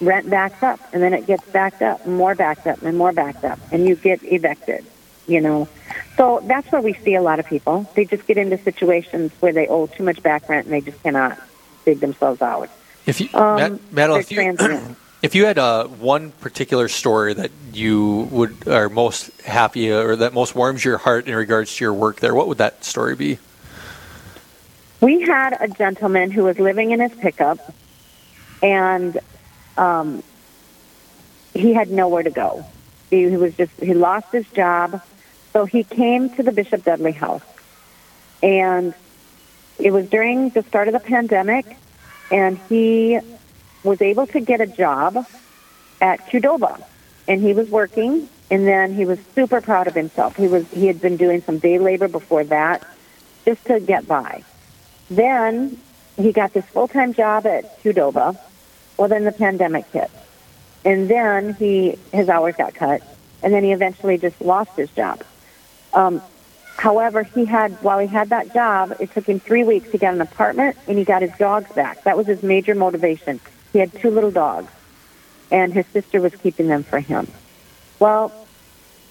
rent 0.00 0.28
backs 0.28 0.62
up 0.62 0.80
and 0.92 1.02
then 1.02 1.14
it 1.14 1.26
gets 1.26 1.44
backed 1.50 1.80
up 1.82 2.06
more 2.06 2.34
backed 2.34 2.66
up 2.66 2.82
and 2.82 2.98
more 2.98 3.12
backed 3.12 3.44
up 3.44 3.58
and 3.70 3.86
you 3.86 3.94
get 3.94 4.22
evicted, 4.24 4.84
you 5.26 5.40
know. 5.40 5.68
So 6.16 6.42
that's 6.44 6.70
where 6.72 6.82
we 6.82 6.94
see 6.94 7.14
a 7.14 7.22
lot 7.22 7.38
of 7.38 7.46
people. 7.46 7.88
They 7.94 8.04
just 8.04 8.26
get 8.26 8.36
into 8.36 8.58
situations 8.58 9.32
where 9.40 9.52
they 9.52 9.68
owe 9.68 9.86
too 9.86 10.02
much 10.02 10.22
back 10.22 10.48
rent 10.48 10.66
and 10.66 10.72
they 10.72 10.80
just 10.80 11.02
cannot 11.02 11.38
dig 11.84 12.00
themselves 12.00 12.42
out. 12.42 12.68
If 13.06 13.20
you, 13.20 13.28
Um, 13.34 13.56
Matt, 13.56 13.92
Madeline, 13.92 14.20
if 14.20 14.30
you. 14.30 14.96
If 15.22 15.36
you 15.36 15.46
had 15.46 15.56
uh, 15.56 15.86
one 15.86 16.32
particular 16.32 16.88
story 16.88 17.32
that 17.32 17.52
you 17.72 18.28
would 18.32 18.66
are 18.66 18.88
most 18.88 19.40
happy 19.42 19.90
or 19.90 20.16
that 20.16 20.34
most 20.34 20.54
warms 20.56 20.84
your 20.84 20.98
heart 20.98 21.28
in 21.28 21.34
regards 21.36 21.76
to 21.76 21.84
your 21.84 21.94
work 21.94 22.18
there, 22.18 22.34
what 22.34 22.48
would 22.48 22.58
that 22.58 22.84
story 22.84 23.14
be? 23.14 23.38
We 25.00 25.22
had 25.22 25.56
a 25.60 25.68
gentleman 25.68 26.32
who 26.32 26.44
was 26.44 26.58
living 26.58 26.90
in 26.90 27.00
his 27.00 27.12
pickup, 27.12 27.58
and 28.62 29.18
um, 29.76 30.22
he 31.54 31.72
had 31.72 31.90
nowhere 31.90 32.24
to 32.24 32.30
go. 32.30 32.64
He, 33.10 33.30
he 33.30 33.36
was 33.36 33.54
just 33.54 33.72
he 33.80 33.94
lost 33.94 34.32
his 34.32 34.46
job, 34.48 35.02
so 35.52 35.64
he 35.64 35.84
came 35.84 36.30
to 36.30 36.42
the 36.42 36.52
Bishop 36.52 36.84
Dudley 36.84 37.12
House, 37.12 37.42
and 38.42 38.92
it 39.78 39.92
was 39.92 40.08
during 40.08 40.50
the 40.50 40.62
start 40.64 40.88
of 40.88 40.94
the 40.94 41.00
pandemic, 41.00 41.76
and 42.30 42.58
he 42.68 43.20
was 43.82 44.00
able 44.00 44.26
to 44.28 44.40
get 44.40 44.60
a 44.60 44.66
job 44.66 45.26
at 46.00 46.26
Qdoba, 46.26 46.82
and 47.28 47.40
he 47.40 47.52
was 47.52 47.68
working, 47.68 48.28
and 48.50 48.66
then 48.66 48.94
he 48.94 49.04
was 49.04 49.18
super 49.34 49.60
proud 49.60 49.86
of 49.86 49.94
himself. 49.94 50.36
He 50.36 50.48
was 50.48 50.68
he 50.70 50.86
had 50.86 51.00
been 51.00 51.16
doing 51.16 51.42
some 51.42 51.58
day 51.58 51.78
labor 51.78 52.08
before 52.08 52.44
that, 52.44 52.86
just 53.44 53.64
to 53.66 53.80
get 53.80 54.06
by. 54.06 54.44
Then 55.10 55.80
he 56.16 56.32
got 56.32 56.52
this 56.52 56.64
full 56.66 56.88
time 56.88 57.14
job 57.14 57.46
at 57.46 57.82
Qdoba. 57.82 58.36
Well, 58.96 59.08
then 59.08 59.24
the 59.24 59.32
pandemic 59.32 59.86
hit, 59.86 60.10
and 60.84 61.08
then 61.08 61.54
he 61.54 61.98
his 62.12 62.28
hours 62.28 62.56
got 62.56 62.74
cut, 62.74 63.02
and 63.42 63.52
then 63.52 63.64
he 63.64 63.72
eventually 63.72 64.18
just 64.18 64.40
lost 64.40 64.72
his 64.76 64.90
job. 64.90 65.22
Um, 65.92 66.22
however, 66.76 67.22
he 67.22 67.44
had 67.44 67.72
while 67.82 67.98
he 67.98 68.06
had 68.06 68.30
that 68.30 68.52
job, 68.52 68.96
it 69.00 69.12
took 69.12 69.26
him 69.26 69.40
three 69.40 69.64
weeks 69.64 69.90
to 69.90 69.98
get 69.98 70.14
an 70.14 70.20
apartment, 70.20 70.76
and 70.86 70.98
he 70.98 71.04
got 71.04 71.22
his 71.22 71.32
dogs 71.38 71.70
back. 71.72 72.04
That 72.04 72.16
was 72.16 72.26
his 72.26 72.42
major 72.42 72.74
motivation. 72.74 73.40
He 73.72 73.78
had 73.78 73.92
two 73.94 74.10
little 74.10 74.30
dogs, 74.30 74.70
and 75.50 75.72
his 75.72 75.86
sister 75.86 76.20
was 76.20 76.34
keeping 76.36 76.68
them 76.68 76.82
for 76.82 77.00
him. 77.00 77.26
Well, 77.98 78.32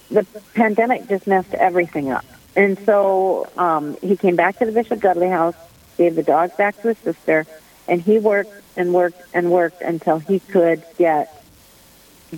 the 0.10 0.26
pandemic 0.54 1.08
just 1.08 1.26
messed 1.28 1.54
everything 1.54 2.12
up. 2.12 2.26
And 2.56 2.78
so 2.80 3.47
um, 3.58 3.97
he 4.02 4.17
came 4.17 4.36
back 4.36 4.60
to 4.60 4.65
the 4.65 4.71
Bishop 4.71 5.00
Dudley 5.00 5.30
house, 5.30 5.56
gave 5.97 6.15
the 6.15 6.24
dogs 6.24 6.54
back 6.56 6.80
to 6.82 6.89
his 6.89 6.97
sister, 6.97 7.45
and 7.88 8.02
he 8.02 8.19
worked 8.19 8.52
and 8.76 8.93
worked 8.93 9.21
and 9.34 9.52
worked 9.52 9.82
until 9.82 10.19
he 10.19 10.39
could 10.39 10.84
get 10.97 11.43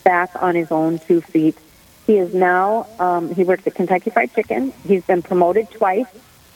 back 0.04 0.32
on 0.42 0.56
his 0.56 0.72
own 0.72 1.00
two 1.00 1.22
feet. 1.22 1.58
He 2.06 2.18
is 2.18 2.34
now, 2.34 2.88
um, 3.00 3.34
he 3.34 3.44
works 3.44 3.66
at 3.66 3.76
Kentucky 3.76 4.10
Fried 4.10 4.34
Chicken. 4.34 4.74
He's 4.86 5.04
been 5.06 5.22
promoted 5.22 5.70
twice. 5.72 6.08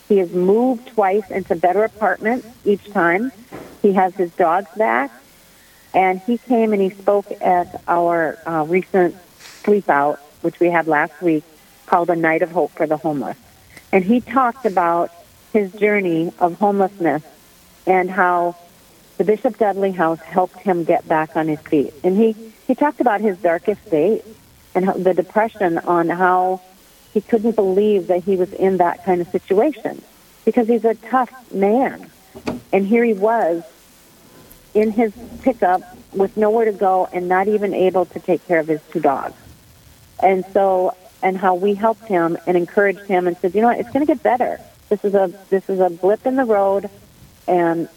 He 0.08 0.18
has 0.18 0.32
moved 0.32 0.88
twice 0.90 1.30
into 1.32 1.56
better 1.56 1.84
apartments 1.84 2.48
each 2.66 2.92
time. 2.92 3.32
He 3.82 3.94
has 3.94 4.14
his 4.16 4.32
dogs 4.32 4.70
back. 4.76 5.12
And 5.98 6.20
he 6.20 6.38
came 6.38 6.74
and 6.74 6.82
he 6.82 6.92
spoke 6.92 7.26
at 7.42 7.82
our 7.88 8.38
uh, 8.46 8.66
recent 8.68 9.16
sleep 9.64 9.90
out, 9.90 10.20
which 10.44 10.60
we 10.60 10.70
had 10.70 10.88
last 10.88 11.20
week, 11.24 11.44
called 11.88 12.12
A 12.12 12.16
Night 12.16 12.44
of 12.44 12.52
Hope 12.52 12.70
for 12.70 12.86
the 12.86 12.98
Homeless. 12.98 13.36
And 13.92 14.04
he 14.04 14.22
talked 14.22 14.68
about 14.68 15.12
his 15.54 15.72
journey 15.74 16.32
of 16.38 16.60
homelessness 16.60 17.24
and 17.88 18.12
how 18.12 18.56
the 19.18 19.24
Bishop 19.24 19.58
Dudley 19.58 19.92
House 19.92 20.20
helped 20.20 20.60
him 20.60 20.84
get 20.84 21.08
back 21.08 21.36
on 21.36 21.48
his 21.48 21.60
feet. 21.62 21.96
And 22.04 22.16
he, 22.16 22.36
he 22.68 22.76
talked 22.76 23.02
about 23.02 23.20
his 23.20 23.36
darkest 23.40 23.90
days 23.90 24.22
and 24.76 25.04
the 25.04 25.16
depression 25.16 25.80
on 25.80 26.10
how 26.10 26.62
he 27.12 27.22
couldn't 27.22 27.56
believe 27.56 28.06
that 28.06 28.24
he 28.24 28.36
was 28.36 28.54
in 28.54 28.78
that 28.78 29.04
kind 29.04 29.20
of 29.20 29.30
situation 29.30 30.04
because 30.46 30.68
he's 30.68 30.86
a 30.86 30.94
tough 30.94 31.52
man. 31.52 32.12
And 32.72 32.86
here 32.86 33.04
he 33.04 33.14
was 33.16 33.64
in 34.78 34.92
his 34.92 35.12
pickup 35.42 35.82
with 36.14 36.38
nowhere 36.38 36.66
to 36.66 36.72
go 36.72 37.10
and 37.12 37.28
not 37.28 37.48
even 37.48 37.74
able 37.74 38.06
to 38.06 38.20
take 38.20 38.46
care 38.48 38.60
of 38.60 38.68
his 38.68 38.80
two 38.92 39.00
dogs. 39.00 39.36
And 40.22 40.46
so, 40.54 40.96
and 41.24 41.36
how 41.36 41.56
we 41.56 41.74
helped 41.74 42.08
him 42.08 42.38
and 42.46 42.56
encouraged 42.56 43.02
him 43.02 43.28
and 43.28 43.36
said, 43.38 43.56
you 43.56 43.62
know 43.62 43.68
what, 43.68 43.80
it's 43.80 43.90
going 43.90 44.06
to 44.06 44.14
get 44.14 44.22
better. 44.22 44.60
This 44.90 45.04
is 45.04 45.16
a 45.16 45.34
this 45.50 45.68
is 45.68 45.80
a 45.80 45.90
blip 45.90 46.26
in 46.26 46.36
the 46.36 46.46
road, 46.46 46.90
and 47.48 47.90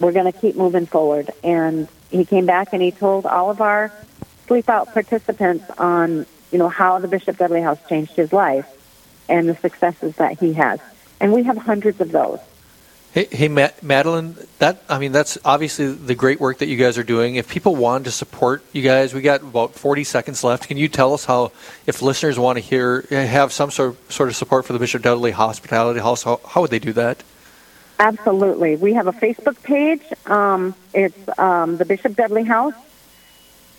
we're 0.00 0.12
going 0.12 0.30
to 0.30 0.38
keep 0.38 0.56
moving 0.56 0.86
forward. 0.86 1.30
And 1.42 1.88
he 2.10 2.24
came 2.24 2.46
back 2.46 2.72
and 2.72 2.82
he 2.82 2.90
told 2.90 3.26
all 3.26 3.48
of 3.48 3.60
our 3.60 3.92
sleep 4.46 4.68
out 4.68 4.92
participants 4.92 5.64
on 5.78 6.26
you 6.50 6.58
know 6.58 6.68
how 6.68 6.98
the 6.98 7.08
Bishop 7.08 7.38
Dudley 7.38 7.62
House 7.62 7.78
changed 7.88 8.12
his 8.12 8.32
life 8.32 8.66
and 9.28 9.48
the 9.48 9.54
successes 9.56 10.16
that 10.16 10.38
he 10.38 10.52
has. 10.54 10.80
And 11.20 11.32
we 11.32 11.44
have 11.44 11.56
hundreds 11.56 12.00
of 12.00 12.10
those. 12.10 12.40
Hey, 13.14 13.28
hey, 13.30 13.46
Ma- 13.46 13.68
Madeline. 13.80 14.34
That 14.58 14.82
I 14.88 14.98
mean, 14.98 15.12
that's 15.12 15.38
obviously 15.44 15.92
the 15.92 16.16
great 16.16 16.40
work 16.40 16.58
that 16.58 16.66
you 16.66 16.76
guys 16.76 16.98
are 16.98 17.04
doing. 17.04 17.36
If 17.36 17.48
people 17.48 17.76
want 17.76 18.06
to 18.06 18.10
support 18.10 18.64
you 18.72 18.82
guys, 18.82 19.14
we 19.14 19.22
got 19.22 19.42
about 19.42 19.74
forty 19.74 20.02
seconds 20.02 20.42
left. 20.42 20.66
Can 20.66 20.78
you 20.78 20.88
tell 20.88 21.14
us 21.14 21.24
how, 21.24 21.52
if 21.86 22.02
listeners 22.02 22.40
want 22.40 22.56
to 22.56 22.60
hear, 22.60 23.02
have 23.10 23.52
some 23.52 23.70
sort 23.70 24.10
sort 24.10 24.30
of 24.30 24.34
support 24.34 24.64
for 24.64 24.72
the 24.72 24.80
Bishop 24.80 25.02
Dudley 25.02 25.30
Hospitality 25.30 26.00
House, 26.00 26.24
how, 26.24 26.40
how 26.44 26.62
would 26.62 26.72
they 26.72 26.80
do 26.80 26.92
that? 26.94 27.22
Absolutely. 28.00 28.74
We 28.74 28.94
have 28.94 29.06
a 29.06 29.12
Facebook 29.12 29.62
page. 29.62 30.02
Um, 30.26 30.74
it's 30.92 31.38
um, 31.38 31.76
the 31.76 31.84
Bishop 31.84 32.16
Dudley 32.16 32.42
House. 32.42 32.74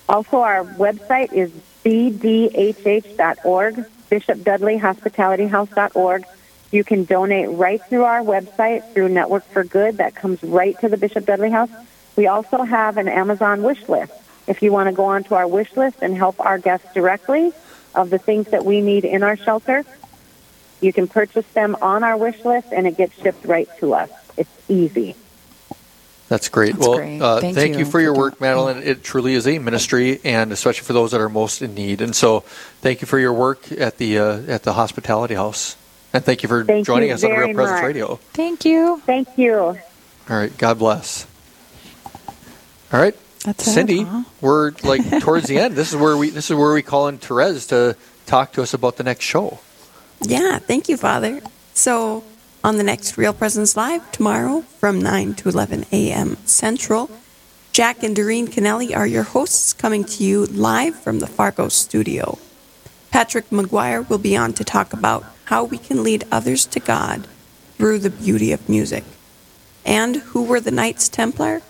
Also, 0.07 0.39
our 0.39 0.63
website 0.63 1.33
is 1.33 1.51
bdhh.org, 1.83 3.85
bishopdudleyhospitalityhouse.org. 4.09 6.25
You 6.71 6.83
can 6.83 7.05
donate 7.05 7.49
right 7.49 7.81
through 7.83 8.03
our 8.03 8.21
website 8.21 8.93
through 8.93 9.09
Network 9.09 9.45
for 9.45 9.63
Good. 9.63 9.97
That 9.97 10.15
comes 10.15 10.43
right 10.43 10.79
to 10.81 10.89
the 10.89 10.97
Bishop 10.97 11.25
Dudley 11.25 11.49
House. 11.49 11.69
We 12.15 12.27
also 12.27 12.63
have 12.63 12.97
an 12.97 13.07
Amazon 13.07 13.63
wish 13.63 13.87
list. 13.87 14.13
If 14.47 14.61
you 14.61 14.71
want 14.71 14.87
to 14.87 14.93
go 14.93 15.05
onto 15.05 15.35
our 15.35 15.47
wish 15.47 15.75
list 15.75 15.97
and 16.01 16.15
help 16.15 16.39
our 16.39 16.57
guests 16.57 16.93
directly 16.93 17.51
of 17.93 18.09
the 18.09 18.17
things 18.17 18.47
that 18.49 18.65
we 18.65 18.81
need 18.81 19.05
in 19.05 19.23
our 19.23 19.37
shelter, 19.37 19.83
you 20.81 20.93
can 20.93 21.07
purchase 21.07 21.47
them 21.53 21.75
on 21.81 22.03
our 22.03 22.17
wish 22.17 22.43
list 22.45 22.67
and 22.71 22.85
it 22.85 22.97
gets 22.97 23.19
shipped 23.21 23.45
right 23.45 23.69
to 23.79 23.93
us. 23.93 24.09
It's 24.37 24.69
easy. 24.69 25.15
That's 26.27 26.49
great. 26.49 26.73
That's 26.73 26.87
well, 26.87 26.97
great. 26.97 27.21
Uh, 27.21 27.39
Thank 27.39 27.55
thank 27.55 27.73
you 27.73 27.79
you 27.79 27.85
for 27.85 28.01
your 28.01 28.15
work. 28.15 28.41
Madeline. 28.41 28.81
It 28.81 29.03
truly 29.03 29.35
is 29.35 29.47
a 29.47 29.59
ministry, 29.59 30.19
and 30.23 30.51
especially 30.51 30.83
for 30.83 30.93
those 30.93 31.11
that 31.11 31.21
are 31.21 31.29
most 31.29 31.61
in 31.61 31.75
need. 31.75 32.01
And 32.01 32.15
so, 32.15 32.39
thank 32.81 33.01
you 33.01 33.07
for 33.07 33.19
your 33.19 33.33
work 33.33 33.71
at 33.71 33.97
the 33.99 34.17
uh, 34.17 34.41
at 34.47 34.63
the 34.63 34.73
hospitality 34.73 35.35
house, 35.35 35.75
and 36.15 36.25
thank 36.25 36.43
you 36.43 36.49
for 36.49 36.63
Thank 36.63 36.85
joining 36.85 37.09
you 37.09 37.15
us 37.15 37.23
on 37.23 37.31
very 37.31 37.47
Real 37.47 37.55
Presence 37.55 37.77
much. 37.77 37.85
Radio. 37.85 38.15
Thank 38.33 38.65
you. 38.65 39.01
Thank 39.05 39.37
you. 39.37 39.55
All 39.57 39.77
right. 40.29 40.55
God 40.57 40.79
bless. 40.79 41.27
All 42.91 42.99
right. 42.99 43.15
That's 43.43 43.67
it, 43.67 43.71
Cindy, 43.71 44.01
huh? 44.01 44.23
we're 44.41 44.71
like 44.83 45.01
towards 45.21 45.47
the 45.47 45.59
end. 45.59 45.75
This 45.75 45.93
is 45.93 45.99
where 45.99 46.17
we 46.17 46.31
this 46.31 46.49
is 46.49 46.57
where 46.57 46.73
we 46.73 46.81
call 46.81 47.07
in 47.07 47.19
Therese 47.19 47.67
to 47.67 47.95
talk 48.25 48.53
to 48.53 48.63
us 48.63 48.73
about 48.73 48.97
the 48.97 49.03
next 49.03 49.23
show. 49.23 49.59
Yeah, 50.21 50.57
thank 50.57 50.89
you, 50.89 50.97
Father. 50.97 51.41
So, 51.73 52.23
on 52.63 52.77
the 52.77 52.83
next 52.83 53.17
Real 53.17 53.33
Presence 53.33 53.77
Live 53.77 54.11
tomorrow 54.11 54.61
from 54.61 54.99
9 54.99 55.35
to 55.35 55.49
11 55.49 55.85
a.m. 55.91 56.37
Central, 56.45 57.11
Jack 57.71 58.01
and 58.01 58.15
Doreen 58.15 58.47
Kennelly 58.47 58.95
are 58.95 59.05
your 59.05 59.23
hosts 59.23 59.73
coming 59.73 60.03
to 60.05 60.23
you 60.23 60.45
live 60.45 60.95
from 60.95 61.19
the 61.19 61.27
Fargo 61.27 61.67
studio. 61.67 62.39
Patrick 63.11 63.49
McGuire 63.49 64.09
will 64.09 64.17
be 64.17 64.35
on 64.35 64.53
to 64.53 64.63
talk 64.63 64.93
about 64.93 65.25
how 65.45 65.63
we 65.63 65.77
can 65.77 66.03
lead 66.03 66.23
others 66.31 66.65
to 66.67 66.79
God 66.79 67.27
through 67.77 67.99
the 67.99 68.09
beauty 68.09 68.51
of 68.51 68.67
music. 68.69 69.03
And 69.85 70.17
who 70.17 70.43
were 70.43 70.59
the 70.59 70.71
Knights 70.71 71.09
Templar? 71.09 71.61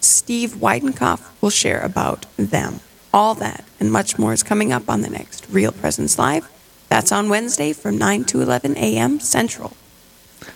Steve 0.00 0.50
Weidenkopf 0.56 1.22
will 1.40 1.50
share 1.50 1.80
about 1.80 2.26
them. 2.36 2.80
All 3.12 3.34
that 3.36 3.64
and 3.80 3.90
much 3.92 4.18
more 4.18 4.32
is 4.32 4.42
coming 4.42 4.72
up 4.72 4.90
on 4.90 5.00
the 5.02 5.08
next 5.10 5.46
Real 5.48 5.72
Presence 5.72 6.18
Live. 6.18 6.50
That's 6.88 7.12
on 7.12 7.28
Wednesday 7.28 7.72
from 7.72 7.96
9 7.96 8.24
to 8.26 8.42
11 8.42 8.76
a.m. 8.76 9.20
Central. 9.20 9.74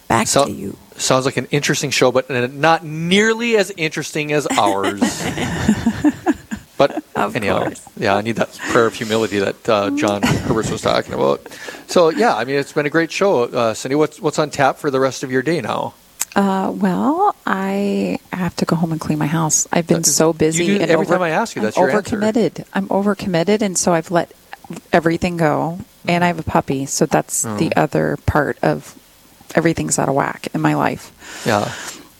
Back 0.07 0.27
So- 0.29 0.45
to 0.47 0.53
you. 0.53 0.77
Sounds 0.97 1.25
like 1.25 1.37
an 1.37 1.47
interesting 1.53 1.91
show, 1.91 2.11
but 2.11 2.29
not 2.53 2.85
nearly 2.85 3.57
as 3.57 3.73
interesting 3.77 4.33
as 4.33 4.49
ours. 4.49 5.01
but 6.79 7.03
Of 7.17 7.37
anyhow, 7.37 7.65
course. 7.65 7.87
yeah, 7.99 8.15
I 8.17 8.23
need 8.23 8.37
that 8.37 8.57
prayer 8.71 8.87
of 8.87 8.95
humility 8.95 9.39
that 9.41 9.69
uh, 9.69 9.91
John 9.91 10.23
Herbert 10.47 10.71
was 10.71 10.81
talking 10.81 11.13
about. 11.13 11.47
So 11.89 12.09
yeah, 12.11 12.35
I 12.37 12.45
mean, 12.45 12.57
it's 12.57 12.73
been 12.73 12.87
a 12.87 12.91
great 12.91 13.11
show, 13.13 13.43
uh, 13.45 13.75
Cindy. 13.75 13.97
What's 13.97 14.21
what's 14.21 14.39
on 14.39 14.51
tap 14.51 14.79
for 14.79 14.91
the 14.91 15.01
rest 15.01 15.23
of 15.25 15.31
your 15.31 15.43
day 15.43 15.61
now? 15.61 15.95
Uh, 16.37 16.71
well, 16.75 17.35
I 17.47 18.19
have 18.33 18.55
to 18.57 18.65
go 18.65 18.77
home 18.77 18.93
and 18.93 19.01
clean 19.01 19.19
my 19.19 19.27
house. 19.27 19.67
I've 19.73 19.87
been 19.89 20.05
so 20.05 20.33
busy. 20.33 20.67
do- 20.67 20.73
and 20.81 20.91
every 20.91 21.07
over, 21.07 21.15
time 21.15 21.23
I 21.23 21.31
ask 21.31 21.57
you, 21.57 21.61
I'm 21.63 21.65
that's 21.65 21.77
your 21.77 21.91
answer. 21.91 22.17
overcommitted. 22.17 22.65
I'm 22.75 22.87
overcommitted, 22.89 23.61
and 23.63 23.77
so 23.77 23.93
I've 23.93 24.11
let 24.11 24.31
everything 24.93 25.37
go. 25.37 25.81
And 26.07 26.23
I 26.23 26.29
have 26.29 26.39
a 26.39 26.43
puppy, 26.45 26.87
so 26.87 27.07
that's 27.07 27.45
Oh. 27.45 27.57
the 27.57 27.75
other 27.77 28.17
part 28.25 28.57
of 28.63 28.95
everything's 29.55 29.99
out 29.99 30.09
of 30.09 30.15
whack 30.15 30.49
in 30.55 30.61
my 30.61 30.75
life. 30.75 31.43
Yeah. 31.47 31.73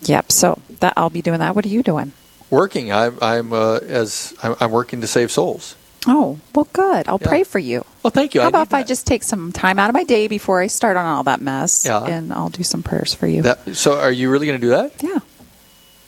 Yep. 0.03 0.31
So 0.31 0.59
that 0.79 0.93
I'll 0.97 1.09
be 1.09 1.21
doing 1.21 1.39
that. 1.39 1.55
What 1.55 1.65
are 1.65 1.69
you 1.69 1.81
doing? 1.83 2.11
Working. 2.49 2.91
I'm, 2.91 3.17
I'm 3.21 3.53
uh, 3.53 3.75
as 3.77 4.33
I'm, 4.43 4.55
I'm 4.59 4.71
working 4.71 5.01
to 5.01 5.07
save 5.07 5.31
souls. 5.31 5.75
Oh, 6.07 6.39
well, 6.55 6.67
good. 6.73 7.07
I'll 7.07 7.19
Yeah. 7.21 7.27
pray 7.27 7.43
for 7.43 7.59
you. 7.59 7.83
Well, 8.03 8.11
thank 8.11 8.33
you. 8.33 8.39
How 8.41 8.47
I 8.47 8.49
about 8.49 8.67
if 8.67 8.73
I 8.73 8.83
just 8.83 9.05
take 9.05 9.21
some 9.23 9.51
time 9.51 9.77
out 9.79 9.89
of 9.89 9.93
my 9.93 10.05
day 10.05 10.27
before 10.27 10.61
I 10.61 10.67
start 10.67 10.95
on 10.97 11.05
all 11.05 11.23
that 11.23 11.41
mess, 11.41 11.85
Yeah. 11.85 12.03
and 12.05 12.31
I'll 12.33 12.49
do 12.49 12.63
some 12.63 12.81
prayers 12.83 13.13
for 13.13 13.27
you. 13.27 13.41
That, 13.41 13.75
so, 13.75 13.99
are 13.99 14.11
you 14.11 14.29
really 14.31 14.47
going 14.47 14.59
to 14.59 14.65
do 14.65 14.71
that? 14.71 14.93
yeah. 15.03 15.19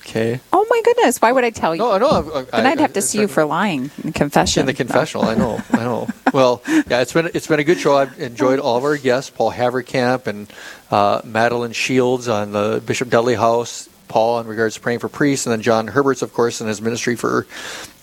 Okay. 0.03 0.39
Oh 0.51 0.65
my 0.67 0.81
goodness! 0.83 1.21
Why 1.21 1.31
would 1.31 1.43
I 1.43 1.51
tell 1.51 1.75
you? 1.75 1.79
No, 1.79 1.91
I 1.91 1.97
know. 1.99 2.21
then 2.41 2.65
I'd 2.65 2.79
have 2.79 2.93
to 2.93 3.03
see 3.03 3.19
you 3.19 3.27
for 3.27 3.45
lying 3.45 3.91
in 4.03 4.11
confession. 4.13 4.61
in 4.61 4.65
the 4.65 4.73
confessional. 4.73 5.25
I 5.25 5.35
know, 5.35 5.61
I 5.71 5.77
know. 5.77 6.07
Well, 6.33 6.63
yeah, 6.67 7.01
it's 7.01 7.13
been 7.13 7.29
it's 7.35 7.45
been 7.45 7.59
a 7.59 7.63
good 7.63 7.77
show. 7.77 7.97
I've 7.97 8.17
enjoyed 8.19 8.57
all 8.59 8.77
of 8.77 8.83
our 8.83 8.97
guests: 8.97 9.29
Paul 9.29 9.51
Haverkamp 9.51 10.25
and 10.27 10.51
uh, 10.89 11.21
Madeline 11.23 11.73
Shields 11.73 12.27
on 12.29 12.51
the 12.51 12.81
Bishop 12.85 13.09
Dudley 13.09 13.35
House. 13.35 13.89
Paul 14.11 14.41
in 14.41 14.47
regards 14.47 14.75
to 14.75 14.81
praying 14.81 14.99
for 14.99 15.07
priests, 15.07 15.45
and 15.45 15.51
then 15.53 15.61
John 15.61 15.87
Herberts, 15.87 16.21
of 16.21 16.33
course, 16.33 16.59
in 16.59 16.67
his 16.67 16.81
ministry 16.81 17.15
for 17.15 17.47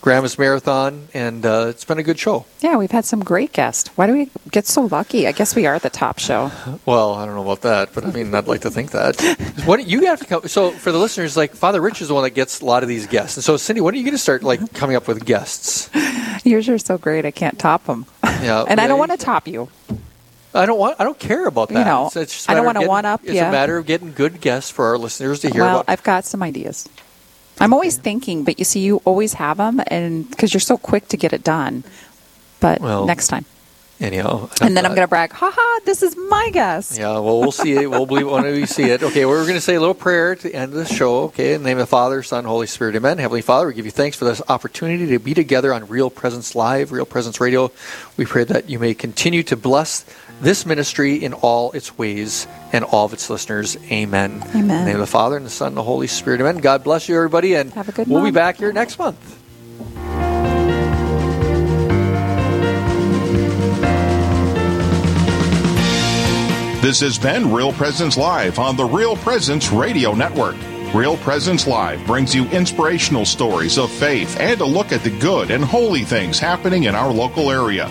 Grandma's 0.01 0.39
Marathon. 0.39 1.09
And 1.13 1.45
uh, 1.45 1.67
it's 1.69 1.85
been 1.85 1.99
a 1.99 2.03
good 2.03 2.19
show. 2.19 2.47
Yeah, 2.61 2.77
we've 2.77 2.91
had 2.91 3.05
some 3.05 3.21
great 3.21 3.53
guests. 3.53 3.91
Why 3.97 4.07
do 4.07 4.15
we 4.15 4.31
get 4.51 4.67
so 4.67 4.83
lucky? 4.83 5.27
I 5.27 5.33
guess 5.33 5.55
we 5.55 5.67
are 5.67 5.79
the 5.79 5.91
top 5.91 6.19
show. 6.19 6.51
Well, 6.87 7.15
I 7.15 7.27
don't 7.27 7.35
know 7.35 7.43
about 7.43 7.61
that, 7.63 7.93
but 7.93 8.07
I 8.07 8.11
mean, 8.11 8.35
I'd 8.35 8.47
like 8.49 8.63
to 8.63 8.71
think 8.71 8.93
that. 8.93 9.21
What 9.67 9.87
you 9.87 10.07
have 10.07 10.21
to 10.21 10.25
come? 10.25 10.49
So 10.49 10.71
for 10.71 10.93
the 10.93 10.99
listeners, 10.99 11.37
like 11.37 11.55
Father 11.55 11.81
Rich 11.81 12.01
is 12.01 12.09
the 12.09 12.15
one 12.15 12.25
that 12.25 12.31
gets 12.31 12.61
a 12.61 12.65
lot 12.65 12.83
of 12.83 12.89
these 12.89 13.07
guests. 13.07 13.37
And 13.37 13.45
so, 13.45 13.57
Cindy, 13.59 13.83
when 13.83 13.95
are 13.95 13.99
you 13.99 14.05
going 14.05 14.15
to 14.15 14.19
start 14.19 14.43
like 14.43 14.73
coming 14.73 14.97
up 14.97 15.07
with 15.07 15.25
guests? 15.27 15.91
Yours 16.45 16.69
are 16.69 16.79
so 16.79 16.97
great. 16.97 17.27
I 17.27 17.31
can't 17.31 17.59
top 17.59 17.85
them. 17.85 18.07
Yeah, 18.25 18.63
and 18.69 18.81
I 18.81 18.87
don't 18.87 18.99
want 18.99 19.11
to 19.11 19.19
top 19.19 19.47
you. 19.47 19.69
I 20.55 20.67
don't 20.67 20.79
want. 20.79 20.97
I 20.99 21.05
don't 21.05 21.19
care 21.19 21.47
about 21.47 21.71
You 21.71 21.75
that. 21.77 21.87
know, 21.87 22.07
It's- 22.07 22.33
just 22.33 22.47
don't 22.49 22.65
wanna 22.65 22.79
getting- 22.81 22.89
one-up 22.89 23.21
It's 23.25 23.35
you. 23.35 23.41
a 23.41 23.51
matter 23.51 23.77
of 23.77 23.87
getting 23.87 24.13
good 24.13 24.41
guests 24.41 24.71
for 24.71 24.87
our 24.87 24.99
listeners 24.99 25.41
to 25.41 25.51
hear 25.51 25.63
well, 25.63 25.81
about. 25.81 25.85
I've 25.89 26.03
got 26.03 26.25
some 26.25 26.43
ideas. 26.43 26.89
I'm 27.61 27.73
always 27.73 27.97
thinking, 27.97 28.45
but 28.45 28.59
you 28.59 28.65
see, 28.65 28.81
you 28.81 29.03
always 29.05 29.35
have 29.35 29.57
them, 29.59 29.83
and 29.89 30.29
because 30.31 30.55
you're 30.55 30.61
so 30.61 30.77
quick 30.79 31.09
to 31.09 31.17
get 31.17 31.33
it 31.33 31.43
done. 31.45 31.83
But 32.61 32.81
Well, 32.81 33.05
next 33.05 33.29
time, 33.29 33.45
Anyhow, 34.01 34.49
and 34.61 34.77
then 34.77 34.87
I'm 34.87 34.93
going 34.93 35.03
to 35.05 35.09
brag, 35.09 35.33
"Ha 35.33 35.51
ha! 35.53 35.81
This 35.85 36.05
is 36.05 36.17
my 36.17 36.51
guest." 36.53 36.97
Yeah, 36.97 37.19
well, 37.19 37.41
we'll 37.41 37.51
see 37.51 37.73
it. 37.73 37.91
We'll 37.91 38.07
believe 38.07 38.27
it 38.27 38.31
when 38.31 38.45
we 38.45 38.65
see 38.65 38.85
it. 38.85 39.03
Okay, 39.03 39.25
we're 39.25 39.43
going 39.43 39.55
to 39.57 39.61
say 39.61 39.75
a 39.75 39.81
little 39.81 39.93
prayer 39.93 40.37
to 40.37 40.53
end 40.53 40.73
of 40.73 40.79
the 40.79 40.85
show. 40.87 41.23
Okay, 41.25 41.55
in 41.55 41.65
the 41.65 41.69
name 41.69 41.79
of 41.79 41.83
the 41.83 41.87
Father, 41.91 42.23
Son, 42.23 42.45
Holy 42.45 42.69
Spirit, 42.69 42.95
Amen. 42.95 43.19
Heavenly 43.19 43.43
Father, 43.43 43.67
we 43.67 43.75
give 43.75 43.87
you 43.87 43.91
thanks 43.91 44.17
for 44.17 44.25
this 44.25 44.41
opportunity 44.49 45.09
to 45.09 45.19
be 45.19 45.35
together 45.35 45.75
on 45.75 45.89
Real 45.89 46.11
Presence 46.11 46.55
Live, 46.55 46.93
Real 46.93 47.07
Presence 47.07 47.41
Radio. 47.41 47.73
We 48.17 48.25
pray 48.25 48.45
that 48.45 48.71
you 48.71 48.79
may 48.79 48.95
continue 48.95 49.43
to 49.43 49.57
bless 49.57 50.05
this 50.41 50.65
ministry 50.65 51.17
in 51.17 51.33
all 51.33 51.73
its 51.73 51.97
ways 51.99 52.47
and 52.73 52.85
all 52.85 53.07
of 53.07 53.13
its 53.13 53.29
listeners. 53.31 53.77
Amen. 53.91 54.43
Amen. 54.51 54.55
In 54.55 54.69
the 54.69 54.85
name 54.85 54.95
of 54.95 55.01
the 55.01 55.07
Father 55.07 55.37
and 55.37 55.47
the 55.47 55.51
Son 55.51 55.69
and 55.69 55.77
the 55.77 55.83
Holy 55.83 56.07
Spirit. 56.07 56.41
Amen. 56.41 56.59
God 56.59 56.85
bless 56.85 57.09
you, 57.09 57.17
everybody, 57.17 57.55
and 57.55 57.73
Have 57.73 57.89
a 57.89 57.93
good 57.93 58.09
we'll 58.09 58.25
be 58.25 58.31
back 58.31 58.57
here 58.57 58.73
next 58.73 58.99
month. 58.99 59.37
This 66.81 67.01
has 67.01 67.19
been 67.19 67.53
Real 67.53 67.73
Presence 67.73 68.17
Live 68.17 68.59
on 68.61 68.77
the 68.77 68.85
Real 68.85 69.17
Presence 69.17 69.71
Radio 69.71 70.15
Network. 70.15 70.57
Real 70.95 71.19
Presence 71.19 71.67
Live 71.67 72.07
brings 72.07 72.35
you 72.35 72.47
inspirational 72.47 73.27
stories 73.27 73.77
of 73.77 73.91
faith 73.91 74.39
and 74.41 74.61
a 74.61 74.65
look 74.65 74.93
at 74.93 75.03
the 75.03 75.11
good 75.19 75.51
and 75.51 75.63
holy 75.63 76.05
things 76.05 76.39
happening 76.39 76.85
in 76.85 76.95
our 76.95 77.13
local 77.13 77.51
area. 77.51 77.91